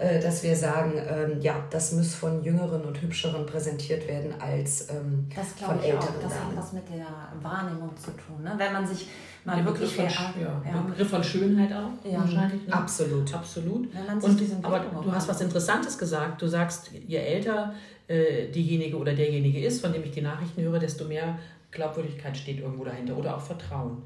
äh, 0.00 0.20
dass 0.20 0.42
wir 0.42 0.56
sagen, 0.56 0.94
ähm, 0.96 1.40
ja, 1.40 1.64
das 1.70 1.92
muss 1.92 2.14
von 2.14 2.42
Jüngeren 2.42 2.82
und 2.84 3.00
Hübscheren 3.00 3.46
präsentiert 3.46 4.08
werden 4.08 4.34
als 4.40 4.90
ähm, 4.90 5.28
das 5.34 5.52
von 5.64 5.78
ich 5.78 5.90
Älteren. 5.90 6.16
Auch. 6.16 6.22
Das 6.22 6.34
hat 6.34 6.56
was 6.56 6.72
mit 6.72 6.88
der 6.88 7.06
Wahrnehmung 7.40 7.96
zu 7.96 8.10
tun. 8.12 8.42
Ne? 8.42 8.54
Wenn 8.56 8.72
man 8.72 8.84
sich 8.84 9.06
mal 9.44 9.56
der 9.56 9.64
wirklich 9.64 9.96
Begriff 9.96 10.14
von, 10.14 10.42
ja, 10.42 10.62
ja. 10.66 10.80
Begriff 10.80 11.10
von 11.10 11.22
Schönheit 11.22 11.72
auch 11.72 12.10
ja. 12.10 12.18
wahrscheinlich. 12.18 12.66
Ne? 12.66 12.72
Absolut. 12.74 13.32
Absolut. 13.32 13.88
Und, 14.22 14.64
aber 14.64 14.80
du 14.80 15.12
hast 15.12 15.28
was 15.28 15.40
Interessantes 15.40 15.96
gesagt. 15.96 16.42
Du 16.42 16.48
sagst, 16.48 16.90
je 17.06 17.18
älter 17.18 17.74
äh, 18.08 18.48
diejenige 18.48 18.96
oder 18.96 19.14
derjenige 19.14 19.64
ist, 19.64 19.80
von 19.80 19.92
dem 19.92 20.02
ich 20.02 20.10
die 20.10 20.22
Nachrichten 20.22 20.62
höre, 20.62 20.80
desto 20.80 21.04
mehr 21.04 21.38
Glaubwürdigkeit 21.70 22.36
steht 22.36 22.58
irgendwo 22.58 22.84
dahinter 22.84 23.16
oder 23.16 23.36
auch 23.36 23.40
Vertrauen. 23.40 24.02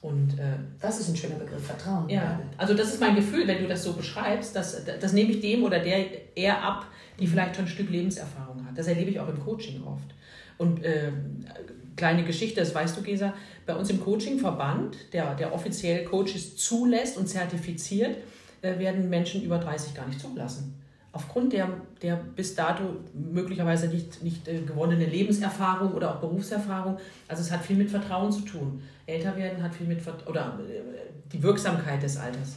Und, 0.00 0.38
äh, 0.38 0.56
das 0.80 1.00
ist 1.00 1.08
ein 1.08 1.16
schöner 1.16 1.36
Begriff, 1.36 1.64
Vertrauen. 1.64 2.08
Ja, 2.08 2.40
also 2.56 2.74
das 2.74 2.88
ist 2.88 3.00
mein 3.00 3.16
Gefühl, 3.16 3.46
wenn 3.46 3.62
du 3.62 3.68
das 3.68 3.82
so 3.82 3.94
beschreibst, 3.94 4.54
das, 4.54 4.84
das 4.84 5.12
nehme 5.12 5.30
ich 5.32 5.40
dem 5.40 5.64
oder 5.64 5.78
der 5.78 6.36
eher 6.36 6.62
ab, 6.62 6.86
die 7.18 7.26
vielleicht 7.26 7.56
schon 7.56 7.64
ein 7.64 7.68
Stück 7.68 7.90
Lebenserfahrung 7.90 8.66
hat. 8.66 8.76
Das 8.76 8.86
erlebe 8.86 9.10
ich 9.10 9.18
auch 9.18 9.28
im 9.28 9.40
Coaching 9.40 9.82
oft. 9.84 10.14
Und 10.58 10.84
äh, 10.84 11.10
kleine 11.96 12.24
Geschichte, 12.24 12.60
das 12.60 12.74
weißt 12.74 12.96
du, 12.96 13.02
Gesa, 13.02 13.34
bei 13.64 13.74
uns 13.74 13.90
im 13.90 14.00
Coachingverband, 14.00 15.12
der, 15.12 15.34
der 15.34 15.52
offiziell 15.52 16.04
Coaches 16.04 16.56
zulässt 16.56 17.16
und 17.16 17.26
zertifiziert, 17.26 18.16
äh, 18.62 18.78
werden 18.78 19.08
Menschen 19.08 19.42
über 19.42 19.58
30 19.58 19.94
gar 19.94 20.06
nicht 20.06 20.20
zugelassen 20.20 20.74
aufgrund 21.16 21.54
der, 21.54 21.68
der 22.02 22.16
bis 22.16 22.54
dato 22.54 22.82
möglicherweise 23.14 23.88
nicht, 23.88 24.22
nicht 24.22 24.46
äh, 24.48 24.60
gewonnene 24.60 25.06
Lebenserfahrung 25.06 25.94
oder 25.94 26.14
auch 26.14 26.20
Berufserfahrung, 26.20 26.98
also 27.26 27.40
es 27.42 27.50
hat 27.50 27.64
viel 27.64 27.76
mit 27.76 27.90
Vertrauen 27.90 28.30
zu 28.30 28.42
tun. 28.42 28.82
Älter 29.06 29.34
werden 29.34 29.62
hat 29.62 29.74
viel 29.74 29.86
mit, 29.86 30.00
oder 30.26 30.58
äh, 30.68 31.32
die 31.32 31.42
Wirksamkeit 31.42 32.02
des 32.02 32.18
Alters. 32.18 32.56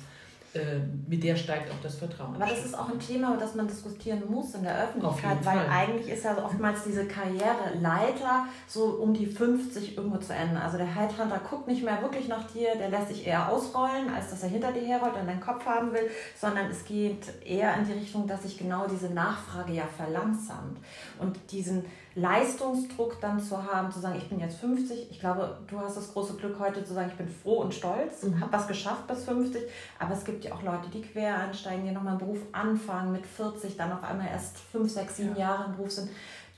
Äh, 0.53 0.79
mit 1.07 1.23
der 1.23 1.35
steigt 1.35 1.71
auch 1.71 1.79
das 1.83 1.95
Vertrauen. 1.95 2.33
Aber 2.33 2.47
das 2.47 2.65
ist 2.65 2.77
auch 2.77 2.89
ein 2.89 2.99
Thema, 2.99 3.37
das 3.37 3.53
man 3.53 3.67
diskutieren 3.67 4.23
muss 4.27 4.55
in 4.55 4.63
der 4.63 4.83
Öffentlichkeit, 4.83 5.37
weil 5.45 5.59
Fall. 5.59 5.69
eigentlich 5.69 6.09
ist 6.09 6.23
ja 6.23 6.43
oftmals 6.43 6.83
diese 6.83 7.05
Karriereleiter 7.05 8.47
so 8.67 8.85
um 8.85 9.13
die 9.13 9.27
50 9.27 9.95
irgendwo 9.95 10.17
zu 10.17 10.33
Ende. 10.33 10.59
Also 10.59 10.77
der 10.77 10.87
Headhunter 10.87 11.39
guckt 11.47 11.67
nicht 11.67 11.83
mehr 11.83 12.01
wirklich 12.01 12.27
nach 12.27 12.49
dir, 12.51 12.69
der 12.79 12.89
lässt 12.89 13.09
sich 13.09 13.27
eher 13.27 13.47
ausrollen, 13.47 14.11
als 14.15 14.31
dass 14.31 14.41
er 14.41 14.49
hinter 14.49 14.71
dir 14.71 14.81
herrollt 14.81 15.13
und 15.21 15.27
deinen 15.27 15.39
Kopf 15.39 15.63
haben 15.67 15.93
will, 15.93 16.09
sondern 16.35 16.71
es 16.71 16.83
geht 16.83 17.27
eher 17.45 17.75
in 17.77 17.85
die 17.85 17.93
Richtung, 17.93 18.25
dass 18.25 18.41
sich 18.41 18.57
genau 18.57 18.87
diese 18.87 19.13
Nachfrage 19.13 19.73
ja 19.73 19.85
verlangsamt 19.85 20.79
und 21.19 21.37
diesen 21.51 21.85
Leistungsdruck 22.19 23.19
dann 23.21 23.39
zu 23.39 23.63
haben, 23.63 23.91
zu 23.91 23.99
sagen, 23.99 24.17
ich 24.17 24.29
bin 24.29 24.39
jetzt 24.39 24.59
50. 24.59 25.09
Ich 25.09 25.19
glaube, 25.19 25.57
du 25.67 25.79
hast 25.79 25.97
das 25.97 26.13
große 26.13 26.35
Glück 26.35 26.59
heute 26.59 26.83
zu 26.83 26.93
sagen, 26.93 27.09
ich 27.11 27.17
bin 27.17 27.27
froh 27.27 27.61
und 27.61 27.73
stolz, 27.73 28.23
mhm. 28.23 28.39
habe 28.41 28.51
was 28.51 28.67
geschafft 28.67 29.07
bis 29.07 29.23
50. 29.23 29.63
Aber 29.97 30.13
es 30.13 30.23
gibt 30.23 30.43
ja 30.43 30.53
auch 30.53 30.63
Leute, 30.63 30.89
die 30.93 31.01
quer 31.01 31.37
einsteigen, 31.37 31.85
die 31.85 31.91
nochmal 31.91 32.13
einen 32.13 32.19
Beruf 32.19 32.39
anfangen 32.51 33.11
mit 33.11 33.25
40, 33.25 33.77
dann 33.77 33.91
auf 33.91 34.03
einmal 34.03 34.27
erst 34.27 34.57
5, 34.57 34.91
6, 34.91 35.17
7 35.17 35.29
ja. 35.31 35.39
Jahre 35.39 35.65
im 35.65 35.75
Beruf 35.77 35.91
sind. 35.91 36.09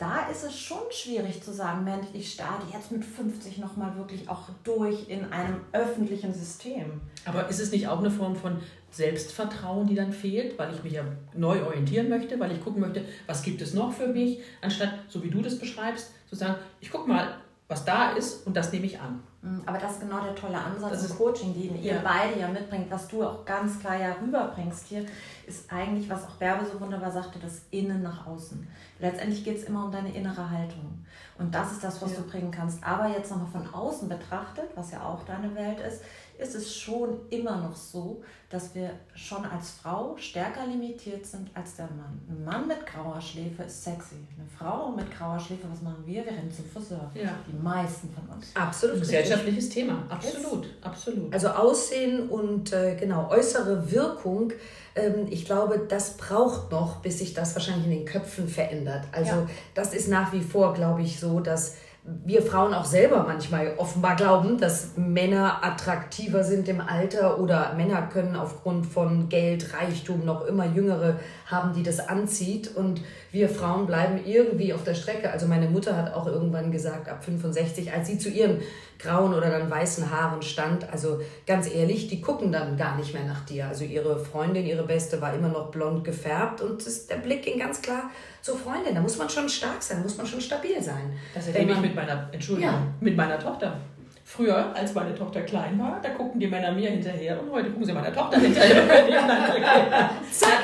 Da 0.02 0.28
ist 0.32 0.44
es 0.44 0.60
schon 0.60 0.82
schwierig 0.90 1.44
zu 1.44 1.54
sagen, 1.54 1.84
Mensch, 1.84 2.08
ich 2.14 2.32
starte 2.34 2.66
jetzt 2.74 2.92
mit 2.92 3.06
50 3.06 3.60
nochmal 3.60 3.96
wirklich 3.98 4.28
auch 4.28 4.50
durch 4.64 5.08
in 5.08 5.32
einem 5.32 5.62
öffentlichen 5.74 6.34
System. 6.34 7.02
Aber 7.24 7.48
ist 7.48 7.60
es 7.60 7.72
nicht 7.72 7.88
auch 7.88 8.00
eine 8.00 8.10
Form 8.10 8.36
von 8.36 8.58
Selbstvertrauen, 8.90 9.86
die 9.86 9.94
dann 9.94 10.12
fehlt, 10.12 10.58
weil 10.58 10.74
ich 10.74 10.84
mich 10.84 10.94
ja 10.94 11.04
neu 11.36 11.64
orientieren 11.64 12.10
möchte, 12.10 12.40
weil 12.40 12.52
ich 12.52 12.64
gucken 12.64 12.82
möchte, 12.82 13.06
was 13.28 13.44
gibt 13.44 13.62
es 13.62 13.76
noch 13.76 13.94
für 13.94 14.08
mich, 14.08 14.40
anstatt, 14.62 14.92
so 15.08 15.22
wie 15.22 15.30
du 15.30 15.44
das 15.44 15.60
beschreibst, 15.60 16.10
zu 16.28 16.36
sagen, 16.36 16.56
ich 16.80 16.90
gucke 16.90 17.08
mal, 17.08 17.36
was 17.68 17.86
da 17.86 18.14
ist 18.14 18.48
und 18.48 18.58
das 18.58 18.74
nehme 18.74 18.88
ich 18.88 19.00
an. 19.00 19.22
Mhm, 19.42 19.64
aber 19.66 19.80
das 19.80 19.94
ist 19.94 20.02
genau 20.02 20.22
der 20.22 20.36
tolle 20.36 20.58
Ansatz 20.58 20.92
das 20.92 21.10
im 21.10 21.18
Coaching, 21.18 21.54
den 21.54 21.82
ihr 21.82 21.96
ja. 21.96 22.02
beide 22.04 22.40
ja 22.40 22.48
mitbringt, 22.48 22.92
was 22.92 23.08
du 23.08 23.24
auch 23.24 23.44
ganz 23.44 23.80
klar 23.80 24.00
ja 24.00 24.16
rüberbringst 24.22 24.86
hier, 24.88 25.06
ist 25.48 25.72
eigentlich, 25.72 26.08
was 26.10 26.26
auch 26.26 26.36
Bärbe 26.36 26.66
so 26.66 26.80
wunderbar 26.80 27.12
sagte, 27.12 27.40
das 27.40 27.64
Innen 27.72 28.04
nach 28.04 28.28
außen. 28.28 28.68
Letztendlich 29.00 29.44
geht 29.44 29.58
es 29.58 29.64
immer 29.64 29.86
um 29.86 29.92
deine 29.92 30.14
innere 30.14 30.50
Haltung. 30.50 31.06
Und 31.40 31.56
das 31.56 31.72
ist 31.72 31.84
das, 31.84 32.02
was 32.04 32.12
ja. 32.12 32.18
du 32.18 32.30
bringen 32.30 32.52
kannst. 32.52 32.84
Aber 32.84 33.08
jetzt 33.08 33.32
nochmal 33.32 33.64
von 33.64 33.74
außen 33.74 34.08
betrachtet, 34.08 34.70
was 34.76 34.92
ja 34.92 35.04
auch 35.04 35.24
deine 35.24 35.56
Welt 35.56 35.80
ist, 35.80 36.02
ist 36.42 36.56
es 36.56 36.76
schon 36.76 37.20
immer 37.30 37.58
noch 37.58 37.76
so, 37.76 38.24
dass 38.50 38.76
wir 38.76 38.92
schon 39.16 39.46
als 39.46 39.72
Frau 39.82 40.16
stärker 40.18 40.66
limitiert 40.68 41.26
sind 41.26 41.50
als 41.54 41.76
der 41.76 41.86
Mann. 41.86 42.20
Ein 42.30 42.44
Mann 42.44 42.68
mit 42.68 42.86
grauer 42.86 43.22
Schläfe 43.22 43.64
ist 43.64 43.84
sexy. 43.84 44.16
Eine 44.38 44.48
Frau 44.58 44.92
mit 44.92 45.10
grauer 45.16 45.40
Schläfe, 45.40 45.68
was 45.72 45.82
machen 45.82 46.04
wir? 46.06 46.26
Wir 46.26 46.32
rennen 46.32 46.52
zum 46.52 46.66
Friseur. 46.66 47.10
Ja. 47.14 47.36
Die 47.48 47.64
meisten 47.64 48.10
von 48.14 48.36
uns. 48.36 48.48
Absolut. 48.56 48.96
Ein 48.96 49.02
gesellschaftliches 49.02 49.70
Thema. 49.70 50.04
Absolut. 50.10 50.68
Absolut. 50.82 51.34
Also 51.34 51.50
Aussehen 51.50 52.28
und 52.28 52.74
äh, 52.74 52.96
genau 52.96 53.30
äußere 53.30 53.90
Wirkung 53.92 54.52
ähm, 54.96 55.28
ich 55.30 55.46
glaube, 55.46 55.86
das 55.88 56.18
braucht 56.18 56.72
noch, 56.72 56.98
bis 56.98 57.20
sich 57.20 57.34
das 57.34 57.56
wahrscheinlich 57.56 57.86
in 57.86 57.92
den 57.92 58.06
Köpfen 58.06 58.48
verändert. 58.48 59.06
Also 59.12 59.32
ja. 59.32 59.50
das 59.74 59.94
ist 59.94 60.10
nach 60.10 60.34
wie 60.34 60.42
vor, 60.42 60.74
glaube 60.74 61.02
ich, 61.02 61.20
so, 61.20 61.40
dass 61.40 61.76
wir 62.04 62.42
Frauen 62.42 62.74
auch 62.74 62.86
selber 62.86 63.26
manchmal 63.28 63.76
offenbar 63.78 64.16
glauben, 64.16 64.58
dass 64.60 64.98
Männer 64.98 65.64
attraktiver 65.64 66.44
sind 66.44 66.68
im 66.68 66.82
Alter 66.82 67.40
oder 67.40 67.76
Männer 67.76 68.02
können 68.02 68.36
aufgrund 68.36 68.88
von 68.88 69.30
Geld, 69.30 69.76
Reichtum 69.76 70.26
noch 70.26 70.48
immer 70.48 70.66
Jüngere 70.66 71.20
haben, 71.46 71.74
die 71.74 71.84
das 71.84 72.00
anzieht 72.00 72.76
und 72.76 73.02
wir 73.32 73.50
Frauen 73.50 73.86
bleiben 73.86 74.20
irgendwie 74.26 74.74
auf 74.74 74.84
der 74.84 74.96
Strecke. 74.96 75.30
Also 75.30 75.46
meine 75.46 75.70
Mutter 75.70 75.96
hat 75.96 76.16
auch 76.16 76.26
irgendwann 76.26 76.72
gesagt, 76.72 77.08
ab 77.08 77.24
65, 77.24 77.94
als 77.94 78.08
sie 78.08 78.18
zu 78.18 78.30
ihren 78.30 78.62
grauen 78.98 79.36
oder 79.36 79.52
dann 79.52 79.70
weißen 79.70 80.10
Haaren 80.10 80.42
stand, 80.42 80.92
also 80.92 81.20
ganz 81.46 81.72
ehrlich, 81.72 82.08
die 82.08 82.20
gucken 82.20 82.52
dann 82.52 82.78
gar 82.78 82.96
nicht 82.98 83.14
mehr 83.14 83.26
nach 83.26 83.46
dir. 83.46 83.68
Also 83.68 83.84
ihre 83.84 84.18
Freundin, 84.18 84.66
ihre 84.66 84.84
Beste 84.84 85.22
war 85.22 85.36
immer 85.36 85.50
noch 85.50 85.70
blond 85.70 86.04
gefärbt 86.04 86.62
und 86.62 86.84
das, 86.84 87.06
der 87.06 87.18
Blick 87.18 87.44
ging 87.44 87.60
ganz 87.60 87.80
klar 87.84 88.10
zur 88.42 88.58
Freundin. 88.58 88.96
Da 88.96 89.02
muss 89.02 89.18
man 89.18 89.30
schon 89.30 89.48
stark 89.48 89.82
sein, 89.82 89.98
da 89.98 90.04
muss 90.04 90.18
man 90.18 90.26
schon 90.26 90.42
stabil 90.42 90.82
sein. 90.82 91.14
Das 91.34 91.48
erlebe 91.48 91.74
ich 91.74 91.80
mit 91.80 91.96
meiner, 91.96 92.30
Entschuldigung, 92.32 92.74
ja. 92.74 92.88
mit 93.00 93.16
meiner 93.16 93.40
Tochter. 93.40 93.78
Früher, 94.24 94.74
als 94.76 94.94
meine 94.94 95.14
Tochter 95.14 95.42
klein 95.42 95.78
war, 95.78 96.00
da 96.02 96.10
guckten 96.10 96.40
die 96.40 96.48
Männer 96.48 96.72
mir 96.72 96.90
hinterher 96.90 97.42
und 97.42 97.52
heute 97.52 97.70
gucken 97.70 97.86
sie 97.86 97.94
meiner 97.94 98.14
Tochter 98.14 98.40
hinterher. 98.40 98.86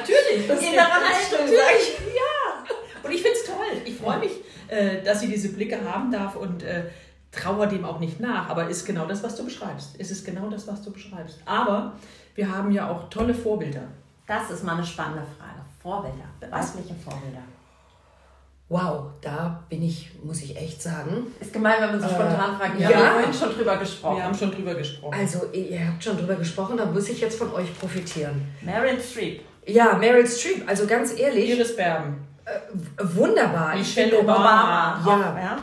natürlich. 0.07 0.47
Das 0.47 0.61
Innere 0.61 0.85
Haltung, 0.85 1.47
Ja. 1.53 3.03
Und 3.03 3.11
ich 3.11 3.21
finde 3.21 3.37
es 3.37 3.45
toll. 3.45 3.81
Ich 3.85 3.95
freue 3.95 4.19
mich, 4.19 4.31
äh, 4.67 5.03
dass 5.03 5.19
sie 5.19 5.27
diese 5.27 5.49
Blicke 5.49 5.79
haben 5.83 6.11
darf 6.11 6.35
und 6.35 6.63
äh, 6.63 6.83
trauer 7.31 7.67
dem 7.67 7.83
auch 7.83 7.99
nicht 7.99 8.19
nach. 8.19 8.49
Aber 8.49 8.69
ist 8.69 8.85
genau 8.85 9.05
das, 9.05 9.21
was 9.23 9.35
du 9.35 9.43
beschreibst. 9.43 9.95
Es 9.97 10.11
ist 10.11 10.25
genau 10.25 10.49
das, 10.49 10.67
was 10.67 10.81
du 10.81 10.91
beschreibst. 10.91 11.39
Aber 11.45 11.93
wir 12.35 12.49
haben 12.49 12.71
ja 12.71 12.89
auch 12.89 13.09
tolle 13.09 13.33
Vorbilder. 13.33 13.83
Das 14.27 14.49
ist 14.49 14.63
mal 14.63 14.75
eine 14.75 14.85
spannende 14.85 15.23
Frage. 15.37 15.59
Vorbilder, 15.81 16.25
weibliche 16.39 16.95
Vorbilder. 16.95 17.43
Wow, 18.69 19.11
da 19.21 19.63
bin 19.69 19.81
ich, 19.81 20.11
muss 20.21 20.41
ich 20.41 20.57
echt 20.57 20.81
sagen. 20.81 21.27
Ist 21.39 21.53
gemein, 21.53 21.75
wenn 21.79 21.91
man 21.91 22.01
so 22.01 22.07
spontan 22.07 22.55
äh, 22.55 22.57
fragt. 22.57 22.77
Wir 22.77 22.89
ja, 22.89 22.97
haben 22.97 23.13
vorhin 23.13 23.33
schon 23.33 23.53
drüber 23.53 23.77
gesprochen. 23.77 24.17
Wir 24.17 24.23
haben 24.25 24.37
schon 24.37 24.51
drüber 24.51 24.75
gesprochen. 24.75 25.17
Also, 25.17 25.45
ihr 25.53 25.87
habt 25.87 26.03
schon 26.03 26.17
drüber 26.17 26.35
gesprochen, 26.35 26.75
da 26.75 26.85
muss 26.85 27.07
ich 27.07 27.21
jetzt 27.21 27.37
von 27.37 27.53
euch 27.53 27.79
profitieren. 27.79 28.53
Meryl 28.61 28.99
Streep. 29.01 29.41
Ja, 29.65 29.93
Meryl 29.93 30.27
Streep, 30.27 30.67
also 30.67 30.85
ganz 30.85 31.17
ehrlich. 31.17 31.49
Iris 31.49 31.77
Berben. 31.77 32.27
Äh, 32.43 32.59
wunderbar. 33.03 33.75
Michelle 33.75 34.19
Obama. 34.19 34.99
Obama. 35.01 35.35
Ja. 35.37 35.41
ja. 35.41 35.57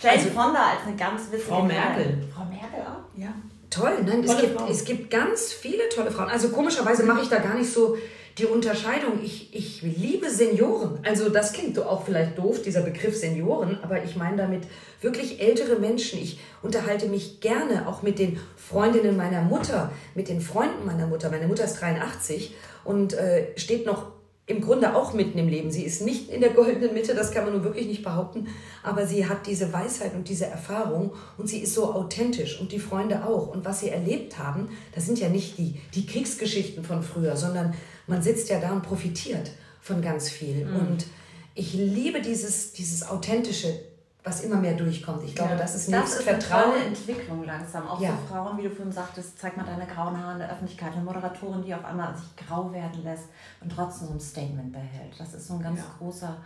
Jane 0.00 0.18
also, 0.18 0.30
Fonda 0.30 0.60
als 0.60 0.86
eine 0.86 0.96
ganz 0.96 1.22
witzige 1.32 1.48
Frau 1.48 1.62
Merkel. 1.62 2.18
Frau 2.32 2.44
Merkel 2.44 2.80
auch? 2.82 3.18
Ja. 3.18 3.34
Toll, 3.70 4.04
nein, 4.06 4.22
es 4.22 4.36
gibt, 4.40 4.70
es 4.70 4.84
gibt 4.84 5.10
ganz 5.10 5.52
viele 5.52 5.88
tolle 5.88 6.12
Frauen. 6.12 6.28
Also 6.28 6.50
komischerweise 6.50 7.02
mache 7.02 7.22
ich 7.22 7.28
da 7.28 7.38
gar 7.38 7.54
nicht 7.54 7.72
so 7.72 7.96
die 8.38 8.46
Unterscheidung, 8.46 9.20
ich, 9.22 9.54
ich 9.54 9.82
liebe 9.82 10.28
Senioren. 10.28 10.98
Also 11.04 11.28
das 11.28 11.52
klingt 11.52 11.78
auch 11.78 12.04
vielleicht 12.04 12.36
doof, 12.36 12.62
dieser 12.62 12.80
Begriff 12.80 13.16
Senioren, 13.16 13.78
aber 13.82 14.02
ich 14.02 14.16
meine 14.16 14.36
damit 14.36 14.64
wirklich 15.00 15.40
ältere 15.40 15.76
Menschen. 15.78 16.18
Ich 16.18 16.40
unterhalte 16.60 17.06
mich 17.06 17.40
gerne 17.40 17.86
auch 17.86 18.02
mit 18.02 18.18
den 18.18 18.40
Freundinnen 18.56 19.16
meiner 19.16 19.42
Mutter, 19.42 19.92
mit 20.16 20.28
den 20.28 20.40
Freunden 20.40 20.84
meiner 20.84 21.06
Mutter. 21.06 21.30
Meine 21.30 21.46
Mutter 21.46 21.64
ist 21.64 21.80
83 21.80 22.54
und 22.82 23.14
äh, 23.14 23.56
steht 23.56 23.86
noch 23.86 24.10
im 24.46 24.60
Grunde 24.60 24.94
auch 24.94 25.14
mitten 25.14 25.38
im 25.38 25.48
Leben. 25.48 25.70
Sie 25.70 25.84
ist 25.84 26.02
nicht 26.02 26.28
in 26.28 26.42
der 26.42 26.50
goldenen 26.50 26.92
Mitte, 26.92 27.14
das 27.14 27.32
kann 27.32 27.44
man 27.44 27.54
nun 27.54 27.64
wirklich 27.64 27.86
nicht 27.86 28.04
behaupten, 28.04 28.48
aber 28.82 29.06
sie 29.06 29.26
hat 29.26 29.46
diese 29.46 29.72
Weisheit 29.72 30.14
und 30.14 30.28
diese 30.28 30.46
Erfahrung 30.46 31.12
und 31.38 31.48
sie 31.48 31.60
ist 31.60 31.74
so 31.74 31.94
authentisch 31.94 32.60
und 32.60 32.70
die 32.70 32.78
Freunde 32.78 33.24
auch. 33.24 33.48
Und 33.48 33.64
was 33.64 33.80
sie 33.80 33.88
erlebt 33.88 34.38
haben, 34.38 34.68
das 34.94 35.06
sind 35.06 35.18
ja 35.18 35.30
nicht 35.30 35.56
die, 35.56 35.80
die 35.94 36.04
Kriegsgeschichten 36.04 36.84
von 36.84 37.02
früher, 37.02 37.36
sondern 37.36 37.74
man 38.06 38.22
sitzt 38.22 38.50
ja 38.50 38.60
da 38.60 38.72
und 38.72 38.82
profitiert 38.82 39.52
von 39.80 40.02
ganz 40.02 40.28
viel. 40.28 40.66
Mhm. 40.66 40.76
Und 40.76 41.06
ich 41.54 41.72
liebe 41.72 42.20
dieses, 42.20 42.72
dieses 42.72 43.08
authentische, 43.08 43.80
was 44.24 44.40
immer 44.40 44.56
mehr 44.56 44.74
durchkommt. 44.74 45.22
Ich 45.22 45.34
glaube, 45.34 45.52
ja. 45.52 45.58
das 45.58 45.74
ist 45.74 45.92
das 45.92 46.14
ist 46.14 46.22
Vertrauen. 46.22 46.72
eine 46.72 46.84
Entwicklung 46.86 47.44
langsam. 47.44 47.86
Auch 47.86 48.00
ja. 48.00 48.10
für 48.10 48.32
Frauen, 48.32 48.56
wie 48.56 48.62
du 48.62 48.70
vorhin 48.70 48.90
sagtest, 48.90 49.38
zeig 49.38 49.56
mal 49.56 49.64
deine 49.64 49.86
grauen 49.86 50.18
Haare 50.18 50.32
in 50.32 50.38
der 50.38 50.50
Öffentlichkeit. 50.50 50.92
Eine 50.94 51.04
Moderatorin, 51.04 51.62
die 51.62 51.74
auf 51.74 51.84
einmal 51.84 52.16
sich 52.16 52.34
grau 52.34 52.72
werden 52.72 53.04
lässt 53.04 53.28
und 53.60 53.70
trotzdem 53.70 54.08
so 54.08 54.14
ein 54.14 54.20
Statement 54.20 54.72
behält. 54.72 55.12
Das 55.18 55.34
ist 55.34 55.46
so 55.46 55.54
ein 55.54 55.62
ganz 55.62 55.80
ja. 55.80 55.84
großer, 55.98 56.36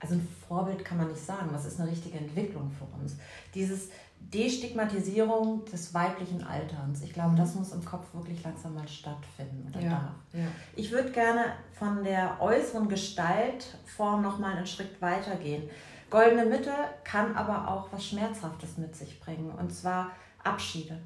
also 0.00 0.14
ein 0.14 0.28
Vorbild 0.46 0.84
kann 0.84 0.98
man 0.98 1.08
nicht 1.08 1.24
sagen. 1.24 1.48
Das 1.50 1.64
ist 1.64 1.80
eine 1.80 1.90
richtige 1.90 2.18
Entwicklung 2.18 2.70
für 2.70 2.84
uns. 3.00 3.16
Dieses, 3.54 3.88
Destigmatisierung 4.32 5.64
des 5.66 5.92
weiblichen 5.92 6.42
Alterns. 6.44 7.02
Ich 7.02 7.12
glaube, 7.12 7.36
das 7.36 7.54
muss 7.54 7.72
im 7.72 7.84
Kopf 7.84 8.06
wirklich 8.14 8.42
langsam 8.42 8.74
mal 8.74 8.88
stattfinden 8.88 9.68
oder 9.68 9.80
ja, 9.80 9.90
darf. 9.90 10.40
Ich 10.76 10.90
würde 10.90 11.10
gerne 11.10 11.52
von 11.72 12.02
der 12.02 12.40
äußeren 12.40 12.88
Gestaltform 12.88 14.22
noch 14.22 14.38
mal 14.38 14.56
einen 14.56 14.66
Schritt 14.66 15.00
weiter 15.00 15.36
gehen. 15.36 15.68
Goldene 16.10 16.44
Mitte 16.44 16.72
kann 17.02 17.34
aber 17.34 17.68
auch 17.68 17.92
was 17.92 18.06
Schmerzhaftes 18.06 18.78
mit 18.78 18.94
sich 18.94 19.20
bringen 19.20 19.50
und 19.50 19.72
zwar 19.72 20.10
Abschiede. 20.42 20.98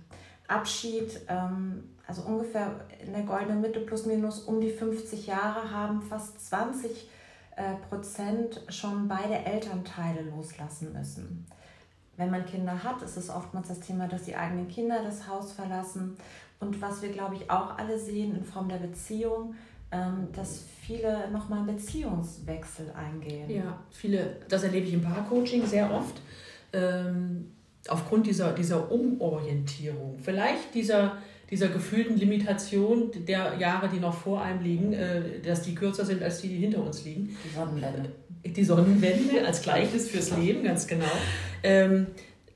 Abschied, 0.46 1.20
ähm, 1.28 1.96
also 2.06 2.22
ungefähr 2.22 2.86
in 3.04 3.12
der 3.12 3.22
goldenen 3.22 3.60
Mitte 3.60 3.80
plus 3.80 4.06
minus 4.06 4.40
um 4.40 4.60
die 4.60 4.70
50 4.70 5.26
Jahre 5.26 5.70
haben 5.70 6.02
fast 6.02 6.46
20 6.48 7.08
äh, 7.56 7.74
Prozent 7.88 8.62
schon 8.68 9.08
beide 9.08 9.34
Elternteile 9.34 10.22
loslassen 10.22 10.92
müssen 10.92 11.46
wenn 12.18 12.30
man 12.30 12.44
Kinder 12.44 12.82
hat, 12.82 13.00
ist 13.00 13.16
es 13.16 13.30
oftmals 13.30 13.68
das 13.68 13.80
Thema, 13.80 14.08
dass 14.08 14.24
die 14.24 14.34
eigenen 14.34 14.68
Kinder 14.68 15.02
das 15.02 15.28
Haus 15.28 15.52
verlassen. 15.52 16.16
Und 16.58 16.82
was 16.82 17.00
wir, 17.00 17.10
glaube 17.10 17.36
ich, 17.36 17.48
auch 17.48 17.78
alle 17.78 17.96
sehen 17.96 18.36
in 18.36 18.44
Form 18.44 18.68
der 18.68 18.78
Beziehung, 18.78 19.54
dass 19.90 20.64
viele 20.82 21.30
nochmal 21.30 21.60
einen 21.60 21.76
Beziehungswechsel 21.76 22.92
eingehen. 22.92 23.48
Ja, 23.48 23.80
viele, 23.90 24.36
das 24.48 24.62
erlebe 24.62 24.86
ich 24.86 24.92
im 24.92 25.02
Paarcoaching 25.02 25.66
sehr 25.66 25.90
oft. 25.90 26.20
Ähm, 26.72 27.52
aufgrund 27.88 28.26
dieser, 28.26 28.52
dieser 28.52 28.90
Umorientierung, 28.92 30.18
vielleicht 30.22 30.74
dieser, 30.74 31.16
dieser 31.50 31.68
gefühlten 31.68 32.18
Limitation 32.18 33.10
der 33.26 33.54
Jahre, 33.58 33.88
die 33.88 33.98
noch 33.98 34.14
vor 34.14 34.42
einem 34.42 34.62
liegen, 34.62 34.92
äh, 34.92 35.40
dass 35.40 35.62
die 35.62 35.74
kürzer 35.74 36.04
sind 36.04 36.22
als 36.22 36.42
die, 36.42 36.48
die 36.48 36.58
hinter 36.58 36.82
uns 36.84 37.04
liegen. 37.04 37.34
Die 37.44 37.54
Sonnenwende 37.54 38.10
die 38.44 38.64
Sonnenwende 38.64 39.46
als 39.46 39.62
Gleiches 39.62 40.08
fürs 40.08 40.36
Leben, 40.36 40.64
ganz 40.64 40.86
genau. 40.86 41.04
Ähm, 41.62 42.06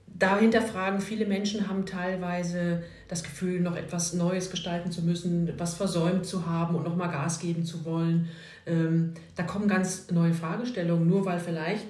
dahinter 0.06 0.62
fragen, 0.62 1.00
viele 1.00 1.26
Menschen 1.26 1.68
haben 1.68 1.86
teilweise 1.86 2.82
das 3.12 3.22
Gefühl, 3.22 3.60
noch 3.60 3.76
etwas 3.76 4.14
Neues 4.14 4.50
gestalten 4.50 4.90
zu 4.90 5.02
müssen, 5.02 5.52
was 5.58 5.74
versäumt 5.74 6.24
zu 6.24 6.46
haben 6.46 6.74
und 6.74 6.84
nochmal 6.84 7.10
Gas 7.10 7.40
geben 7.40 7.62
zu 7.62 7.84
wollen. 7.84 8.28
Ähm, 8.64 9.12
da 9.36 9.42
kommen 9.42 9.68
ganz 9.68 10.10
neue 10.10 10.32
Fragestellungen, 10.32 11.06
nur 11.06 11.26
weil 11.26 11.38
vielleicht, 11.38 11.88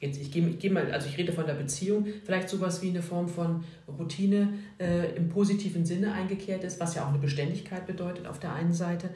jetzt 0.00 0.20
ich 0.20 0.32
gehe, 0.32 0.48
ich 0.48 0.58
gehe 0.58 0.72
mal, 0.72 0.90
also 0.90 1.08
ich 1.08 1.16
rede 1.18 1.32
von 1.32 1.46
der 1.46 1.54
Beziehung, 1.54 2.06
vielleicht 2.24 2.48
sowas 2.48 2.82
wie 2.82 2.88
eine 2.88 3.00
Form 3.00 3.28
von 3.28 3.62
Routine 3.86 4.54
äh, 4.80 5.14
im 5.14 5.28
positiven 5.28 5.86
Sinne 5.86 6.12
eingekehrt 6.12 6.64
ist, 6.64 6.80
was 6.80 6.96
ja 6.96 7.04
auch 7.04 7.10
eine 7.10 7.18
Beständigkeit 7.18 7.86
bedeutet 7.86 8.26
auf 8.26 8.40
der 8.40 8.54
einen 8.54 8.72
Seite. 8.72 9.10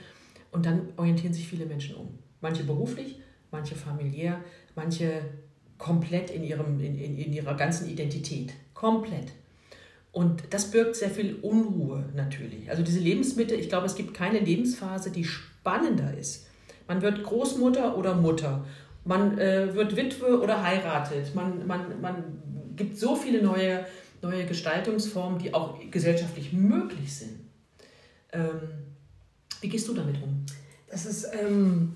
Und 0.53 0.67
dann 0.67 0.83
orientieren 0.97 1.35
sich 1.35 1.49
viele 1.49 1.67
Menschen 1.67 1.97
um. 1.97 2.11
Manche 2.41 2.63
beruflich, 2.63 3.19
manche 3.51 3.75
familiär, 3.75 4.41
manche 4.77 5.23
komplett 5.79 6.31
in, 6.31 6.45
ihrem, 6.45 6.79
in, 6.79 6.97
in, 6.97 7.19
in 7.19 7.33
ihrer 7.33 7.55
ganzen 7.55 7.89
Identität. 7.91 8.53
Komplett. 8.73 9.33
Und 10.13 10.43
das 10.51 10.71
birgt 10.71 10.97
sehr 10.97 11.11
viel 11.11 11.37
Unruhe 11.43 12.09
natürlich. 12.15 12.71
Also 12.71 12.83
diese 12.83 13.01
Lebensmitte, 13.01 13.55
ich 13.55 13.69
glaube, 13.69 13.87
es 13.87 13.95
gibt 13.95 14.15
keine 14.15 14.39
Lebensphase, 14.39 15.11
die 15.11 15.25
spannender 15.25 16.17
ist. 16.17 16.47
Man 16.87 17.03
wird 17.03 17.23
Großmutter 17.23 17.97
oder 17.97 18.15
Mutter. 18.15 18.65
Man 19.05 19.39
äh, 19.39 19.75
wird 19.75 19.97
Witwe 19.97 20.41
oder 20.41 20.63
heiratet. 20.63 21.35
Man, 21.35 21.67
man, 21.67 22.01
man 22.01 22.25
gibt 22.75 22.99
so 22.99 23.15
viele 23.15 23.43
neue, 23.43 23.85
neue 24.23 24.47
Gestaltungsformen, 24.47 25.39
die 25.39 25.53
auch 25.53 25.79
gesellschaftlich 25.91 26.53
möglich 26.53 27.15
sind. 27.15 27.41
Ähm, 28.33 28.61
wie 29.61 29.69
gehst 29.69 29.89
du 29.89 29.95
damit 29.95 30.17
um? 30.23 30.45
Das 30.91 31.05
ist 31.05 31.27
ähm, 31.39 31.95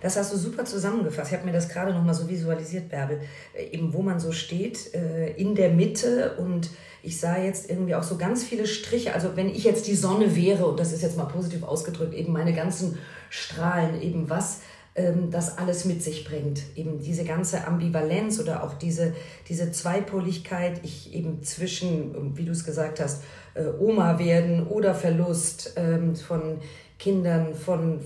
das 0.00 0.16
hast 0.16 0.32
du 0.32 0.36
super 0.36 0.64
zusammengefasst. 0.64 1.32
Ich 1.32 1.36
habe 1.36 1.46
mir 1.46 1.52
das 1.52 1.68
gerade 1.68 1.92
noch 1.92 2.04
mal 2.04 2.14
so 2.14 2.28
visualisiert, 2.28 2.88
Bärbel. 2.88 3.20
Äh, 3.54 3.74
eben 3.74 3.92
wo 3.92 4.02
man 4.02 4.20
so 4.20 4.30
steht, 4.32 4.94
äh, 4.94 5.32
in 5.32 5.54
der 5.54 5.70
Mitte 5.70 6.36
und 6.38 6.70
ich 7.02 7.20
sah 7.20 7.36
jetzt 7.36 7.68
irgendwie 7.68 7.94
auch 7.94 8.02
so 8.02 8.16
ganz 8.16 8.44
viele 8.44 8.66
Striche. 8.66 9.14
Also 9.14 9.36
wenn 9.36 9.48
ich 9.48 9.64
jetzt 9.64 9.86
die 9.88 9.94
Sonne 9.96 10.36
wäre, 10.36 10.66
und 10.66 10.78
das 10.78 10.92
ist 10.92 11.02
jetzt 11.02 11.16
mal 11.16 11.24
positiv 11.24 11.62
ausgedrückt, 11.64 12.14
eben 12.14 12.32
meine 12.32 12.54
ganzen 12.54 12.98
Strahlen, 13.30 14.00
eben 14.00 14.30
was 14.30 14.60
ähm, 14.94 15.30
das 15.30 15.58
alles 15.58 15.84
mit 15.84 16.02
sich 16.02 16.24
bringt. 16.24 16.62
Eben 16.76 17.00
diese 17.00 17.24
ganze 17.24 17.66
Ambivalenz 17.66 18.38
oder 18.38 18.62
auch 18.62 18.74
diese, 18.74 19.14
diese 19.48 19.72
Zweipoligkeit, 19.72 20.80
ich 20.84 21.12
eben 21.12 21.42
zwischen, 21.42 22.36
wie 22.38 22.44
du 22.44 22.52
es 22.52 22.64
gesagt 22.64 23.00
hast, 23.00 23.24
äh, 23.54 23.64
Oma 23.78 24.20
werden 24.20 24.66
oder 24.66 24.94
Verlust 24.94 25.74
ähm, 25.76 26.14
von 26.14 26.58
Kindern, 26.98 27.54
von 27.54 28.00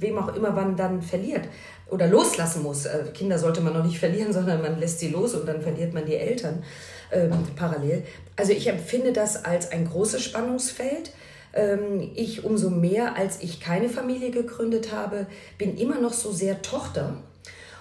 wem 0.00 0.18
auch 0.18 0.34
immer 0.34 0.50
man 0.50 0.76
dann 0.76 1.02
verliert 1.02 1.42
oder 1.88 2.06
loslassen 2.06 2.62
muss. 2.62 2.86
Äh, 2.86 3.04
Kinder 3.14 3.38
sollte 3.38 3.60
man 3.60 3.74
noch 3.74 3.84
nicht 3.84 3.98
verlieren, 3.98 4.32
sondern 4.38 4.62
man 4.62 4.78
lässt 4.78 5.00
sie 5.00 5.08
los 5.08 5.34
und 5.34 5.46
dann 5.46 5.62
verliert 5.62 5.94
man 5.94 6.06
die 6.06 6.16
Eltern 6.16 6.62
ähm, 7.12 7.32
parallel. 7.56 8.04
Also 8.36 8.52
ich 8.52 8.66
empfinde 8.66 9.12
das 9.12 9.44
als 9.44 9.72
ein 9.72 9.88
großes 9.88 10.22
Spannungsfeld. 10.22 11.12
Ähm, 11.52 12.10
ich 12.14 12.44
umso 12.44 12.70
mehr, 12.70 13.16
als 13.16 13.42
ich 13.42 13.60
keine 13.60 13.88
Familie 13.88 14.30
gegründet 14.30 14.92
habe, 14.92 15.26
bin 15.58 15.76
immer 15.76 16.00
noch 16.00 16.12
so 16.12 16.32
sehr 16.32 16.62
Tochter. 16.62 17.14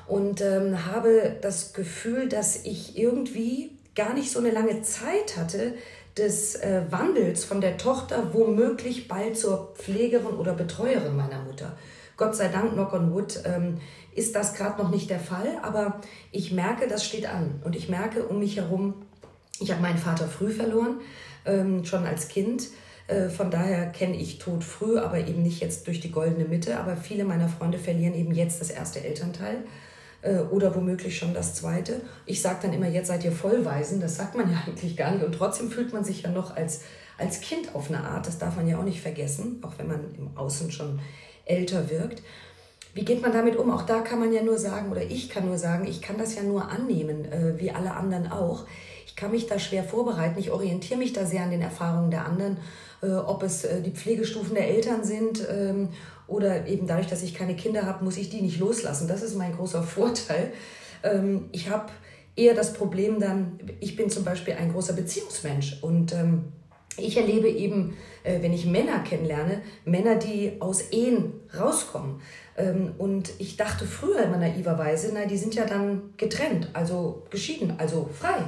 und 0.08 0.42
ähm, 0.42 0.88
habe 0.88 1.36
das 1.42 1.74
Gefühl, 1.74 2.28
dass 2.28 2.66
ich 2.66 2.98
irgendwie 2.98 3.78
gar 3.96 4.14
nicht 4.14 4.32
so 4.32 4.40
eine 4.40 4.50
lange 4.52 4.82
Zeit 4.82 5.38
hatte 5.38 5.76
des 6.18 6.56
äh, 6.56 6.82
Wandels 6.90 7.46
von 7.46 7.62
der 7.62 7.78
Tochter 7.78 8.34
womöglich 8.34 9.08
bald 9.08 9.38
zur 9.38 9.74
Pflegerin 9.76 10.36
oder 10.38 10.54
Betreuerin 10.54 11.16
meiner 11.16 11.44
Mutter. 11.44 11.78
Gott 12.20 12.36
sei 12.36 12.50
Dank, 12.50 12.74
knock 12.74 12.94
on 12.94 13.14
wood, 13.14 13.42
ähm, 13.46 13.78
ist 14.14 14.36
das 14.36 14.54
gerade 14.54 14.82
noch 14.82 14.92
nicht 14.92 15.10
der 15.10 15.22
Fall, 15.22 15.58
aber 15.62 16.02
ich 16.32 16.52
merke, 16.52 16.88
das 16.88 17.06
steht 17.06 17.26
an. 17.26 17.62
Und 17.64 17.76
ich 17.78 17.88
merke 17.88 18.26
um 18.26 18.40
mich 18.40 18.58
herum, 18.58 18.94
ich 19.60 19.72
habe 19.72 19.82
meinen 19.82 19.98
Vater 19.98 20.28
früh 20.28 20.52
verloren, 20.52 21.00
ähm, 21.46 21.86
schon 21.86 22.06
als 22.06 22.28
Kind. 22.28 22.68
Äh, 23.08 23.30
von 23.30 23.50
daher 23.50 23.88
kenne 23.88 24.18
ich 24.18 24.38
Tod 24.38 24.66
früh, 24.66 25.00
aber 25.00 25.20
eben 25.20 25.42
nicht 25.42 25.62
jetzt 25.62 25.88
durch 25.88 26.02
die 26.02 26.12
goldene 26.12 26.46
Mitte. 26.46 26.78
Aber 26.78 26.98
viele 26.98 27.24
meiner 27.24 27.48
Freunde 27.48 27.78
verlieren 27.78 28.14
eben 28.14 28.34
jetzt 28.34 28.60
das 28.60 28.70
erste 28.70 29.02
Elternteil 29.02 29.64
äh, 30.22 30.40
oder 30.40 30.76
womöglich 30.76 31.18
schon 31.18 31.34
das 31.34 31.56
zweite. 31.56 32.02
Ich 32.26 32.42
sage 32.42 32.60
dann 32.64 32.74
immer, 32.74 32.90
jetzt 32.90 33.08
seid 33.08 33.24
ihr 33.24 33.32
Vollweisen. 33.32 34.02
Das 34.02 34.18
sagt 34.18 34.36
man 34.36 34.52
ja 34.52 34.62
eigentlich 34.68 34.98
gar 34.98 35.12
nicht. 35.12 35.24
Und 35.24 35.34
trotzdem 35.34 35.72
fühlt 35.72 35.94
man 35.94 36.04
sich 36.04 36.24
ja 36.24 36.30
noch 36.30 36.56
als, 36.56 36.82
als 37.18 37.40
Kind 37.40 37.74
auf 37.76 37.90
eine 37.90 38.04
Art. 38.04 38.28
Das 38.28 38.38
darf 38.38 38.58
man 38.58 38.68
ja 38.68 38.78
auch 38.78 38.84
nicht 38.84 39.02
vergessen, 39.02 39.60
auch 39.62 39.74
wenn 39.78 39.88
man 39.88 40.14
im 40.18 40.38
Außen 40.38 40.70
schon 40.72 41.00
älter 41.50 41.90
wirkt. 41.90 42.22
Wie 42.94 43.06
geht 43.06 43.22
man 43.22 43.32
damit 43.32 43.56
um? 43.56 43.72
Auch 43.72 43.84
da 43.84 44.02
kann 44.02 44.20
man 44.20 44.34
ja 44.34 44.42
nur 44.42 44.58
sagen, 44.58 44.92
oder 44.92 45.04
ich 45.04 45.30
kann 45.30 45.46
nur 45.46 45.58
sagen, 45.58 45.86
ich 45.88 46.02
kann 46.02 46.18
das 46.18 46.36
ja 46.36 46.44
nur 46.44 46.70
annehmen, 46.70 47.26
äh, 47.26 47.60
wie 47.60 47.72
alle 47.72 47.94
anderen 47.94 48.32
auch. 48.32 48.66
Ich 49.06 49.16
kann 49.16 49.32
mich 49.32 49.48
da 49.48 49.60
schwer 49.60 49.84
vorbereiten. 49.84 50.40
Ich 50.40 50.52
orientiere 50.52 51.00
mich 51.00 51.14
da 51.14 51.26
sehr 51.26 51.44
an 51.44 51.52
den 51.52 51.62
Erfahrungen 51.62 52.10
der 52.10 52.26
anderen, 52.26 52.58
äh, 53.02 53.12
ob 53.12 53.44
es 53.44 53.64
äh, 53.64 53.82
die 53.82 53.92
Pflegestufen 53.92 54.56
der 54.56 54.68
Eltern 54.70 55.04
sind 55.04 55.46
ähm, 55.50 55.90
oder 56.28 56.68
eben 56.68 56.88
dadurch, 56.88 57.08
dass 57.08 57.24
ich 57.24 57.34
keine 57.34 57.56
Kinder 57.56 57.86
habe, 57.86 58.04
muss 58.04 58.18
ich 58.18 58.30
die 58.30 58.42
nicht 58.42 58.60
loslassen. 58.60 59.08
Das 59.08 59.22
ist 59.22 59.36
mein 59.36 59.56
großer 59.56 59.84
Vorteil. 59.96 60.52
Ähm, 61.04 61.46
ich 61.52 61.70
habe 61.70 61.92
eher 62.36 62.56
das 62.56 62.74
Problem 62.74 63.20
dann, 63.20 63.60
ich 63.80 63.96
bin 63.96 64.10
zum 64.10 64.24
Beispiel 64.24 64.56
ein 64.56 64.72
großer 64.72 64.94
Beziehungsmensch 64.94 65.80
und 65.82 66.14
ähm, 66.14 66.54
ich 66.98 67.18
erlebe 67.18 67.50
eben, 67.50 67.98
äh, 68.24 68.42
wenn 68.42 68.54
ich 68.54 68.66
Männer 68.66 69.00
kennenlerne, 69.00 69.62
Männer, 69.86 70.16
die 70.16 70.54
aus 70.60 70.92
Ehen 70.92 71.34
rauskommen. 71.58 72.22
Ähm, 72.58 72.94
und 72.98 73.32
ich 73.40 73.58
dachte 73.58 73.86
früher 73.86 74.24
immer 74.24 74.38
naiverweise, 74.38 75.12
na, 75.14 75.26
die 75.26 75.38
sind 75.38 75.56
ja 75.56 75.66
dann 75.66 76.14
getrennt, 76.18 76.70
also 76.74 77.24
geschieden, 77.30 77.76
also 77.78 78.10
frei. 78.20 78.44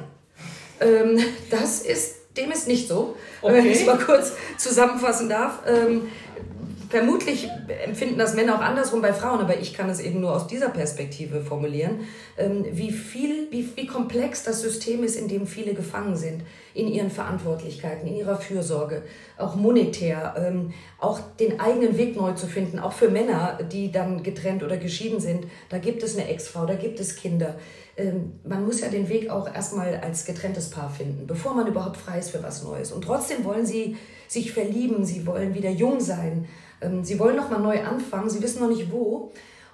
Ähm, 0.80 1.20
das 1.50 1.82
ist, 1.82 2.16
dem 2.38 2.52
ist 2.52 2.68
nicht 2.68 2.88
so, 2.88 3.16
okay. 3.42 3.54
wenn 3.56 3.66
ich 3.66 3.82
es 3.82 3.86
mal 3.86 3.98
kurz 3.98 4.34
zusammenfassen 4.58 5.30
darf. 5.30 5.60
Ähm, 5.68 6.04
vermutlich 6.90 7.48
empfinden 7.86 8.18
das 8.18 8.34
Männer 8.34 8.56
auch 8.56 8.62
andersrum 8.62 9.02
bei 9.02 9.14
Frauen, 9.14 9.40
aber 9.40 9.58
ich 9.58 9.74
kann 9.74 9.90
es 9.90 10.02
eben 10.02 10.20
nur 10.20 10.36
aus 10.36 10.48
dieser 10.48 10.68
Perspektive 10.68 11.40
formulieren, 11.40 12.02
wie 12.74 12.92
viel, 12.92 13.48
wie, 13.50 13.70
wie 13.78 13.88
komplex 13.88 14.44
das 14.44 14.62
System 14.62 15.02
ist, 15.06 15.16
in 15.16 15.30
dem 15.30 15.48
viele 15.48 15.74
gefangen 15.74 16.18
sind, 16.18 16.42
in 16.74 16.88
ihren 16.88 17.10
Verantwortlichkeiten, 17.10 18.08
in 18.08 18.16
ihrer 18.16 18.38
Fürsorge, 18.38 19.04
auch 19.38 19.56
monetär, 19.56 20.36
ähm, 20.38 20.74
auch 21.00 21.20
den 21.40 21.60
eigenen 21.60 21.98
Weg 21.98 22.16
neu 22.16 22.34
zu 22.34 22.48
finden, 22.48 22.80
auch 22.80 22.94
für 22.94 23.10
Männer, 23.10 23.60
die 23.72 23.92
dann 23.92 24.24
getrennt 24.24 24.64
oder 24.64 24.78
geschieden 24.78 25.20
sind. 25.20 25.46
Da 25.70 25.78
gibt 25.78 26.04
es 26.04 26.18
eine 26.18 26.28
Ex-Frau, 26.28 26.66
da 26.66 26.76
gibt 26.76 27.00
es 27.00 27.16
Kinder. 27.16 27.56
Ähm, 27.98 28.40
man 28.44 28.66
muss 28.66 28.82
ja 28.82 28.90
den 28.90 29.10
Weg 29.10 29.30
auch 29.30 29.54
erstmal 29.54 29.96
als 29.96 30.26
getrenntes 30.26 30.70
Paar 30.70 30.90
finden, 30.90 31.28
bevor 31.28 31.54
man 31.54 31.68
überhaupt 31.68 31.98
frei 31.98 32.20
ist 32.20 32.32
für 32.32 32.44
was 32.44 32.64
Neues. 32.64 32.92
Und 32.92 33.04
trotzdem 33.04 33.44
wollen 33.44 33.66
sie 33.66 33.98
sich 34.28 34.52
verlieben, 34.54 35.04
sie 35.06 35.26
wollen 35.26 35.54
wieder 35.54 35.70
jung 35.70 36.00
sein, 36.00 36.48
ähm, 36.82 37.04
sie 37.04 37.20
wollen 37.20 37.36
noch 37.36 37.50
mal 37.50 37.60
neu 37.60 37.82
anfangen, 37.84 38.30
sie 38.30 38.42
wissen 38.42 38.62
noch 38.62 38.70
nicht 38.70 38.92
wo 38.92 39.32